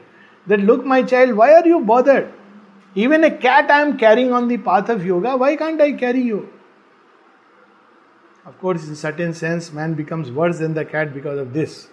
that 0.48 0.60
look, 0.62 0.86
my 0.86 1.04
child, 1.04 1.34
why 1.36 1.54
are 1.54 1.66
you 1.68 1.82
bothered? 1.82 2.32
Even 3.06 3.24
a 3.24 3.30
cat 3.30 3.70
I 3.70 3.82
am 3.82 3.96
carrying 3.96 4.32
on 4.34 4.48
the 4.48 4.58
path 4.58 4.90
of 4.90 5.06
yoga, 5.06 5.38
why 5.38 5.56
can't 5.56 5.80
I 5.80 5.92
carry 5.92 6.22
you? 6.22 6.52
Of 8.44 8.58
course, 8.60 8.88
in 8.88 8.96
certain 8.96 9.36
sense, 9.36 9.72
man 9.72 9.94
becomes 9.94 10.32
worse 10.32 10.58
than 10.58 10.74
the 10.74 10.84
cat 10.84 11.14
because 11.14 11.38
of 11.38 11.54
this. 11.54 11.90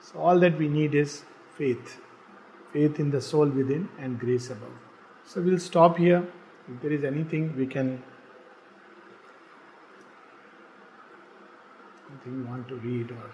So, 0.00 0.20
all 0.20 0.40
that 0.40 0.56
we 0.56 0.68
need 0.68 0.94
is 0.94 1.24
faith 1.58 1.98
faith 2.72 2.98
in 2.98 3.10
the 3.10 3.20
soul 3.20 3.48
within 3.48 3.88
and 3.98 4.18
grace 4.18 4.48
above. 4.48 4.78
So, 5.26 5.42
we'll 5.42 5.58
stop 5.58 5.98
here. 5.98 6.26
If 6.72 6.80
there 6.80 6.92
is 6.92 7.04
anything, 7.04 7.54
we 7.58 7.66
can 7.66 8.02
something 12.08 12.40
you 12.40 12.46
want 12.46 12.68
to 12.68 12.76
read 12.76 13.10
or 13.10 13.30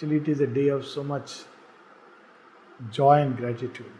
actually 0.00 0.16
it 0.16 0.28
is 0.28 0.40
a 0.40 0.46
day 0.46 0.68
of 0.68 0.86
so 0.86 1.04
much 1.04 1.40
joy 2.90 3.20
and 3.20 3.36
gratitude. 3.36 3.92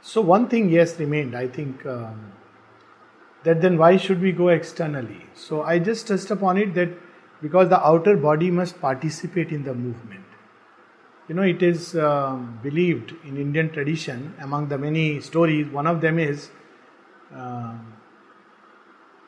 So 0.00 0.20
one 0.20 0.48
thing 0.48 0.68
yes 0.68 0.98
remained. 0.98 1.36
I 1.36 1.46
think 1.46 1.86
um, 1.86 2.32
that 3.44 3.60
then 3.60 3.78
why 3.78 3.96
should 3.98 4.20
we 4.20 4.32
go 4.32 4.48
externally? 4.48 5.26
So 5.34 5.62
i 5.62 5.78
just 5.78 6.08
touched 6.08 6.32
upon 6.32 6.58
it 6.58 6.74
that 6.74 6.88
because 7.40 7.68
the 7.68 7.80
outer 7.86 8.16
body 8.16 8.50
must 8.50 8.80
participate 8.80 9.52
in 9.52 9.62
the 9.62 9.74
movement. 9.74 10.24
You 11.28 11.36
know, 11.36 11.42
it 11.42 11.62
is 11.62 11.94
um, 11.94 12.58
believed 12.64 13.14
in 13.24 13.36
Indian 13.36 13.70
tradition, 13.70 14.34
among 14.40 14.70
the 14.70 14.76
many 14.76 15.20
stories, 15.20 15.68
one 15.68 15.86
of 15.86 16.00
them 16.00 16.18
is 16.18 16.50
uh, 17.32 17.74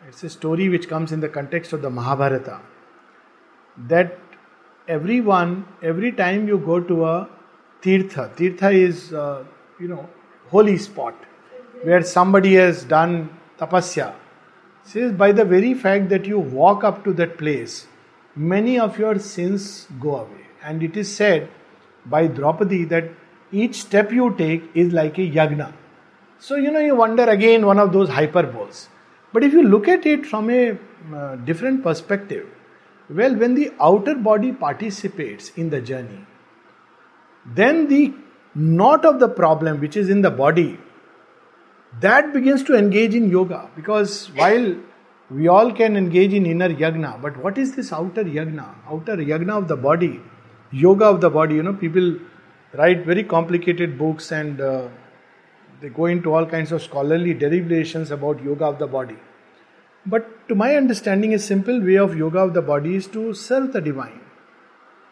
it's 0.08 0.22
a 0.22 0.28
story 0.28 0.68
which 0.68 0.88
comes 0.88 1.12
in 1.12 1.20
the 1.20 1.28
context 1.28 1.72
of 1.72 1.82
the 1.82 1.90
Mahabharata 1.90 2.60
that 3.88 4.18
everyone, 4.86 5.66
every 5.82 6.12
time 6.12 6.46
you 6.46 6.58
go 6.58 6.80
to 6.80 7.04
a 7.06 7.28
tirtha, 7.82 8.34
tirtha 8.36 8.72
is, 8.72 9.12
uh, 9.12 9.44
you 9.80 9.88
know, 9.88 10.08
holy 10.48 10.76
spot 10.76 11.14
where 11.82 12.02
somebody 12.02 12.54
has 12.54 12.84
done 12.84 13.30
tapasya. 13.58 14.14
Says 14.84 15.12
by 15.12 15.32
the 15.32 15.44
very 15.44 15.72
fact 15.72 16.10
that 16.10 16.26
you 16.26 16.38
walk 16.38 16.84
up 16.84 17.04
to 17.04 17.12
that 17.14 17.38
place, 17.38 17.86
many 18.36 18.78
of 18.78 18.98
your 18.98 19.18
sins 19.18 19.86
go 19.98 20.16
away. 20.16 20.46
And 20.62 20.82
it 20.82 20.96
is 20.96 21.14
said 21.14 21.48
by 22.04 22.26
Draupadi 22.26 22.84
that 22.86 23.04
each 23.50 23.80
step 23.80 24.12
you 24.12 24.34
take 24.36 24.70
is 24.74 24.92
like 24.92 25.16
a 25.18 25.22
yagna. 25.22 25.72
So, 26.38 26.56
you 26.56 26.70
know, 26.70 26.80
you 26.80 26.94
wonder 26.94 27.24
again 27.24 27.64
one 27.64 27.78
of 27.78 27.92
those 27.92 28.10
hyperboles. 28.10 28.88
But 29.34 29.44
if 29.44 29.52
you 29.52 29.64
look 29.64 29.88
at 29.88 30.06
it 30.06 30.24
from 30.24 30.48
a 30.48 30.78
uh, 31.14 31.36
different 31.50 31.82
perspective, 31.82 32.46
well, 33.10 33.34
when 33.34 33.54
the 33.54 33.72
outer 33.80 34.14
body 34.14 34.52
participates 34.52 35.50
in 35.62 35.70
the 35.70 35.80
journey, 35.80 36.20
then 37.44 37.88
the 37.88 38.14
knot 38.54 39.04
of 39.04 39.18
the 39.20 39.28
problem 39.28 39.80
which 39.80 39.96
is 39.96 40.08
in 40.08 40.22
the 40.22 40.30
body 40.30 40.78
that 42.00 42.32
begins 42.32 42.62
to 42.68 42.76
engage 42.76 43.14
in 43.14 43.28
yoga 43.30 43.68
because 43.76 44.26
while 44.36 44.76
we 45.30 45.48
all 45.48 45.72
can 45.72 45.96
engage 45.96 46.32
in 46.32 46.46
inner 46.46 46.68
yagna, 46.68 47.20
but 47.20 47.36
what 47.36 47.58
is 47.58 47.74
this 47.74 47.92
outer 47.92 48.24
yagna? 48.24 48.68
Outer 48.88 49.16
yagna 49.16 49.58
of 49.58 49.68
the 49.68 49.76
body 49.76 50.20
yoga 50.70 51.06
of 51.06 51.20
the 51.20 51.30
body. 51.30 51.56
You 51.56 51.62
know, 51.62 51.72
people 51.72 52.16
write 52.72 53.04
very 53.04 53.24
complicated 53.24 53.98
books 53.98 54.32
and 54.32 54.60
uh, 54.60 54.88
they 55.84 55.90
go 55.90 56.06
into 56.06 56.34
all 56.34 56.46
kinds 56.46 56.72
of 56.72 56.80
scholarly 56.82 57.34
derivations 57.34 58.10
about 58.10 58.42
yoga 58.42 58.64
of 58.64 58.78
the 58.78 58.86
body. 58.86 59.16
But 60.06 60.48
to 60.48 60.54
my 60.54 60.76
understanding, 60.76 61.34
a 61.34 61.38
simple 61.38 61.78
way 61.78 61.96
of 61.96 62.16
yoga 62.16 62.38
of 62.38 62.54
the 62.54 62.62
body 62.62 62.94
is 62.96 63.06
to 63.08 63.34
serve 63.34 63.74
the 63.74 63.82
divine. 63.82 64.20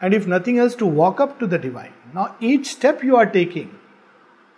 And 0.01 0.15
if 0.15 0.25
nothing 0.25 0.57
else, 0.57 0.73
to 0.77 0.87
walk 0.87 1.19
up 1.19 1.39
to 1.41 1.45
the 1.45 1.59
divine. 1.59 1.93
Now, 2.15 2.35
each 2.39 2.71
step 2.71 3.03
you 3.03 3.17
are 3.17 3.27
taking 3.27 3.77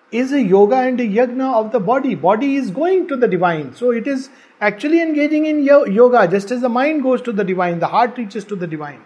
is 0.09 0.32
a 0.32 0.41
yoga 0.41 0.78
and 0.78 1.01
a 1.01 1.05
yagna 1.05 1.53
of 1.53 1.74
the 1.74 1.82
body. 1.82 2.16
Body 2.16 2.55
is 2.55 2.72
going 2.72 3.09
to 3.09 3.18
the 3.18 3.28
divine. 3.28 3.76
So 3.76 3.91
it 3.91 4.07
is 4.07 4.30
actually 4.61 5.01
engaging 5.01 5.47
in 5.47 5.66
yoga, 5.66 6.30
just 6.30 6.49
as 6.49 6.61
the 6.61 6.70
mind 6.70 7.03
goes 7.03 7.22
to 7.24 7.34
the 7.34 7.43
divine, 7.43 7.80
the 7.80 7.88
heart 7.88 8.18
reaches 8.18 8.45
to 8.45 8.55
the 8.55 8.68
divine. 8.68 9.01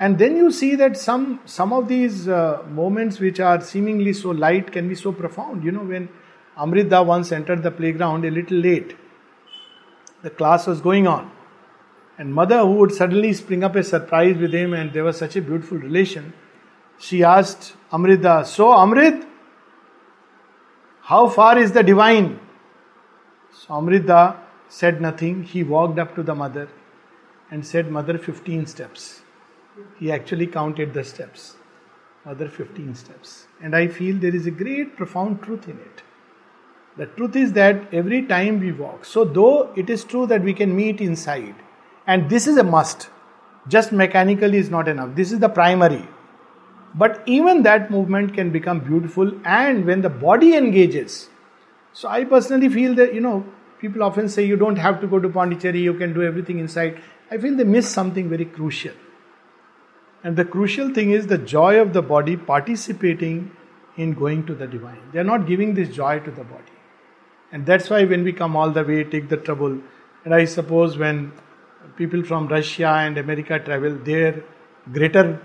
And 0.00 0.18
then 0.18 0.36
you 0.36 0.50
see 0.50 0.74
that 0.76 0.96
some 0.96 1.40
some 1.44 1.72
of 1.74 1.88
these 1.88 2.26
uh, 2.26 2.62
moments 2.70 3.20
which 3.20 3.38
are 3.38 3.60
seemingly 3.60 4.14
so 4.14 4.30
light 4.30 4.72
can 4.72 4.88
be 4.88 4.94
so 4.94 5.12
profound. 5.12 5.62
You 5.62 5.72
know, 5.72 5.84
when 5.84 6.08
Amrita 6.56 7.02
once 7.02 7.32
entered 7.32 7.62
the 7.62 7.70
playground 7.70 8.24
a 8.24 8.30
little 8.30 8.58
late, 8.58 8.96
the 10.22 10.30
class 10.30 10.66
was 10.66 10.80
going 10.80 11.06
on, 11.06 11.30
and 12.18 12.32
mother, 12.32 12.58
who 12.60 12.74
would 12.74 12.92
suddenly 12.92 13.32
spring 13.32 13.64
up 13.64 13.74
a 13.76 13.82
surprise 13.82 14.36
with 14.36 14.52
him, 14.52 14.74
and 14.74 14.92
there 14.92 15.04
was 15.04 15.16
such 15.16 15.36
a 15.36 15.42
beautiful 15.42 15.78
relation, 15.78 16.32
she 16.98 17.24
asked 17.24 17.74
Amrita, 17.92 18.44
"So 18.44 18.68
Amrit, 18.68 19.26
how 21.00 21.26
far 21.28 21.58
is 21.58 21.72
the 21.72 21.82
divine?" 21.82 22.38
So 23.52 23.74
Amrita 23.74 24.36
said 24.68 25.00
nothing. 25.00 25.42
He 25.42 25.62
walked 25.62 25.98
up 25.98 26.14
to 26.14 26.22
the 26.22 26.34
mother 26.34 26.68
and 27.50 27.66
said, 27.66 27.90
"Mother, 27.90 28.18
fifteen 28.18 28.66
steps." 28.66 29.22
he 29.98 30.12
actually 30.12 30.46
counted 30.46 30.94
the 30.94 31.04
steps, 31.04 31.56
other 32.26 32.48
15 32.48 32.94
steps. 32.94 33.46
And 33.62 33.74
I 33.74 33.88
feel 33.88 34.16
there 34.16 34.34
is 34.34 34.46
a 34.46 34.50
great, 34.50 34.96
profound 34.96 35.42
truth 35.42 35.68
in 35.68 35.78
it. 35.78 36.02
The 36.96 37.06
truth 37.06 37.36
is 37.36 37.54
that 37.54 37.92
every 37.92 38.22
time 38.26 38.60
we 38.60 38.70
walk, 38.70 39.04
so 39.04 39.24
though 39.24 39.72
it 39.74 39.88
is 39.88 40.04
true 40.04 40.26
that 40.26 40.42
we 40.42 40.52
can 40.52 40.76
meet 40.76 41.00
inside, 41.00 41.54
and 42.06 42.28
this 42.28 42.46
is 42.46 42.58
a 42.58 42.64
must, 42.64 43.08
just 43.68 43.92
mechanically 43.92 44.58
is 44.58 44.68
not 44.68 44.88
enough. 44.88 45.14
This 45.14 45.32
is 45.32 45.38
the 45.38 45.48
primary. 45.48 46.06
But 46.94 47.22
even 47.24 47.62
that 47.62 47.90
movement 47.90 48.34
can 48.34 48.50
become 48.50 48.80
beautiful, 48.80 49.32
and 49.46 49.86
when 49.86 50.02
the 50.02 50.10
body 50.10 50.54
engages. 50.54 51.30
So 51.94 52.08
I 52.08 52.24
personally 52.24 52.68
feel 52.68 52.94
that, 52.96 53.14
you 53.14 53.20
know, 53.20 53.46
people 53.80 54.02
often 54.02 54.28
say 54.28 54.44
you 54.44 54.56
don't 54.56 54.76
have 54.76 55.00
to 55.00 55.06
go 55.06 55.18
to 55.18 55.28
Pondicherry, 55.30 55.80
you 55.80 55.94
can 55.94 56.12
do 56.12 56.22
everything 56.22 56.58
inside. 56.58 57.00
I 57.30 57.38
feel 57.38 57.56
they 57.56 57.64
miss 57.64 57.88
something 57.88 58.28
very 58.28 58.44
crucial. 58.44 58.92
And 60.22 60.36
the 60.36 60.44
crucial 60.44 60.92
thing 60.92 61.10
is 61.10 61.26
the 61.26 61.38
joy 61.38 61.80
of 61.80 61.94
the 61.94 62.02
body 62.02 62.36
participating 62.36 63.50
in 63.96 64.12
going 64.12 64.44
to 64.46 64.54
the 64.54 64.66
divine. 64.66 65.00
They 65.12 65.20
are 65.20 65.24
not 65.24 65.46
giving 65.46 65.74
this 65.74 65.88
joy 65.88 66.20
to 66.20 66.30
the 66.30 66.44
body. 66.44 66.72
And 67.52 67.66
that's 67.66 67.90
why 67.90 68.04
when 68.04 68.24
we 68.24 68.32
come 68.32 68.56
all 68.56 68.70
the 68.70 68.82
way, 68.82 69.04
take 69.04 69.28
the 69.28 69.36
trouble, 69.36 69.78
and 70.24 70.34
I 70.34 70.46
suppose 70.46 70.96
when 70.96 71.32
people 71.96 72.22
from 72.24 72.48
Russia 72.48 72.88
and 72.88 73.18
America 73.18 73.58
travel, 73.58 73.94
their 73.96 74.42
greater 74.90 75.38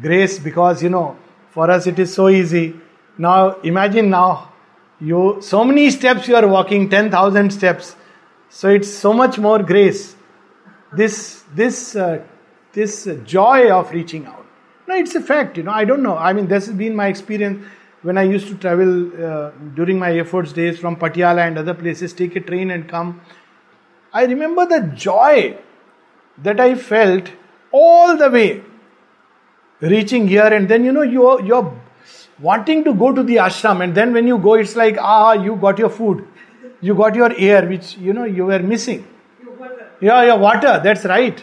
grace 0.00 0.38
because 0.38 0.82
you 0.82 0.90
know, 0.90 1.16
for 1.50 1.70
us 1.70 1.86
it 1.86 1.98
is 1.98 2.12
so 2.12 2.28
easy. 2.28 2.74
Now 3.18 3.60
imagine 3.60 4.10
now 4.10 4.52
you 5.00 5.38
so 5.40 5.64
many 5.64 5.90
steps 5.90 6.26
you 6.26 6.34
are 6.34 6.46
walking, 6.48 6.90
ten 6.90 7.10
thousand 7.10 7.52
steps. 7.52 7.94
So 8.48 8.68
it's 8.68 8.92
so 8.92 9.12
much 9.12 9.38
more 9.38 9.62
grace. 9.62 10.16
This 10.92 11.44
this 11.54 11.94
uh, 11.94 12.24
this 12.72 13.08
joy 13.24 13.70
of 13.70 13.92
reaching 13.92 14.26
out. 14.26 14.44
No, 14.88 14.96
it's 14.96 15.14
a 15.14 15.20
fact, 15.20 15.56
you 15.56 15.62
know. 15.62 15.72
I 15.72 15.84
don't 15.84 16.02
know. 16.02 16.16
I 16.16 16.32
mean, 16.32 16.48
this 16.48 16.66
has 16.66 16.74
been 16.74 16.96
my 16.96 17.06
experience 17.06 17.64
when 18.02 18.18
I 18.18 18.22
used 18.22 18.48
to 18.48 18.56
travel 18.56 19.24
uh, 19.24 19.50
during 19.74 19.98
my 19.98 20.16
efforts 20.18 20.52
days 20.52 20.78
from 20.78 20.96
Patiala 20.96 21.46
and 21.46 21.58
other 21.58 21.74
places, 21.74 22.12
take 22.12 22.34
a 22.36 22.40
train 22.40 22.70
and 22.70 22.88
come. 22.88 23.20
I 24.12 24.24
remember 24.24 24.66
the 24.66 24.80
joy 24.94 25.56
that 26.38 26.60
I 26.60 26.74
felt 26.74 27.30
all 27.70 28.16
the 28.16 28.28
way 28.28 28.62
reaching 29.80 30.28
here, 30.28 30.46
and 30.46 30.68
then 30.68 30.84
you 30.84 30.92
know 30.92 31.02
you're 31.02 31.40
you're 31.42 31.80
wanting 32.40 32.84
to 32.84 32.94
go 32.94 33.12
to 33.12 33.22
the 33.22 33.36
ashram, 33.36 33.82
and 33.84 33.94
then 33.94 34.12
when 34.12 34.26
you 34.26 34.38
go, 34.38 34.54
it's 34.54 34.76
like 34.76 34.98
ah, 34.98 35.32
you 35.32 35.56
got 35.56 35.78
your 35.78 35.90
food, 35.90 36.26
you 36.80 36.94
got 36.94 37.14
your 37.14 37.32
air, 37.36 37.66
which 37.66 37.96
you 37.96 38.12
know 38.12 38.24
you 38.24 38.46
were 38.46 38.58
missing. 38.58 39.06
Your 39.42 39.54
water. 39.54 39.88
Yeah, 40.00 40.22
your 40.24 40.38
water. 40.38 40.80
That's 40.82 41.04
right. 41.04 41.42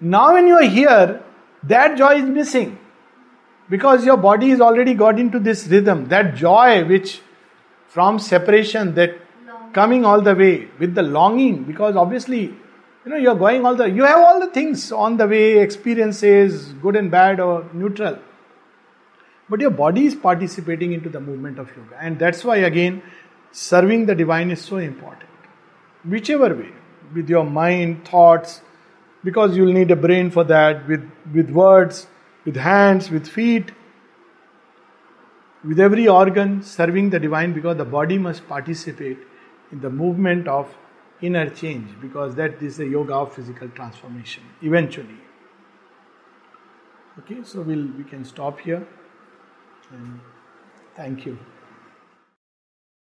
Now, 0.00 0.34
when 0.34 0.46
you 0.46 0.56
are 0.56 0.70
here, 0.78 1.22
that 1.64 1.96
joy 1.98 2.14
is 2.22 2.24
missing 2.24 2.78
because 3.68 4.04
your 4.04 4.16
body 4.16 4.50
is 4.50 4.60
already 4.60 4.94
got 4.94 5.18
into 5.18 5.38
this 5.38 5.66
rhythm. 5.66 6.06
That 6.06 6.34
joy, 6.34 6.84
which 6.84 7.20
from 7.88 8.18
separation, 8.18 8.94
that 8.94 9.18
coming 9.72 10.04
all 10.04 10.20
the 10.20 10.34
way 10.34 10.68
with 10.78 10.94
the 10.94 11.02
longing, 11.02 11.64
because 11.64 11.96
obviously, 11.96 12.42
you 12.42 13.10
know, 13.10 13.16
you're 13.16 13.34
going 13.34 13.64
all 13.66 13.74
the, 13.74 13.90
you 13.90 14.04
have 14.04 14.18
all 14.18 14.40
the 14.40 14.48
things 14.48 14.92
on 14.92 15.16
the 15.16 15.26
way, 15.26 15.58
experiences, 15.58 16.72
good 16.74 16.96
and 16.96 17.10
bad 17.10 17.40
or 17.40 17.68
neutral. 17.72 18.18
But 19.48 19.60
your 19.60 19.70
body 19.70 20.06
is 20.06 20.14
participating 20.14 20.92
into 20.92 21.08
the 21.08 21.20
movement 21.20 21.58
of 21.58 21.68
yoga. 21.76 21.96
And 22.00 22.18
that's 22.18 22.44
why, 22.44 22.56
again, 22.58 23.02
serving 23.52 24.06
the 24.06 24.14
divine 24.14 24.50
is 24.50 24.62
so 24.62 24.78
important. 24.78 25.30
Whichever 26.04 26.54
way, 26.54 26.72
with 27.14 27.28
your 27.28 27.44
mind, 27.44 28.06
thoughts, 28.06 28.62
because 29.22 29.56
you'll 29.56 29.72
need 29.72 29.90
a 29.90 29.96
brain 29.96 30.30
for 30.30 30.44
that 30.44 30.88
with, 30.88 31.10
with 31.32 31.50
words, 31.50 32.06
with 32.44 32.56
hands, 32.56 33.10
with 33.10 33.26
feet, 33.26 33.72
with 35.64 35.80
every 35.80 36.06
organ 36.06 36.62
serving 36.62 37.10
the 37.10 37.18
divine 37.18 37.52
because 37.52 37.76
the 37.76 37.84
body 37.84 38.18
must 38.18 38.46
participate 38.46 39.18
in 39.72 39.80
the 39.80 39.90
movement 39.90 40.46
of 40.46 40.76
inner 41.22 41.48
change 41.48 41.88
because 42.00 42.34
that 42.34 42.62
is 42.62 42.76
the 42.76 42.86
yoga 42.86 43.14
of 43.14 43.32
physical 43.32 43.68
transformation 43.68 44.42
eventually. 44.62 45.18
Okay, 47.18 47.42
so 47.42 47.62
we'll 47.62 47.86
we 47.96 48.04
can 48.04 48.24
stop 48.24 48.60
here 48.60 48.86
and 49.90 50.20
thank 50.96 51.24
you. 51.24 51.38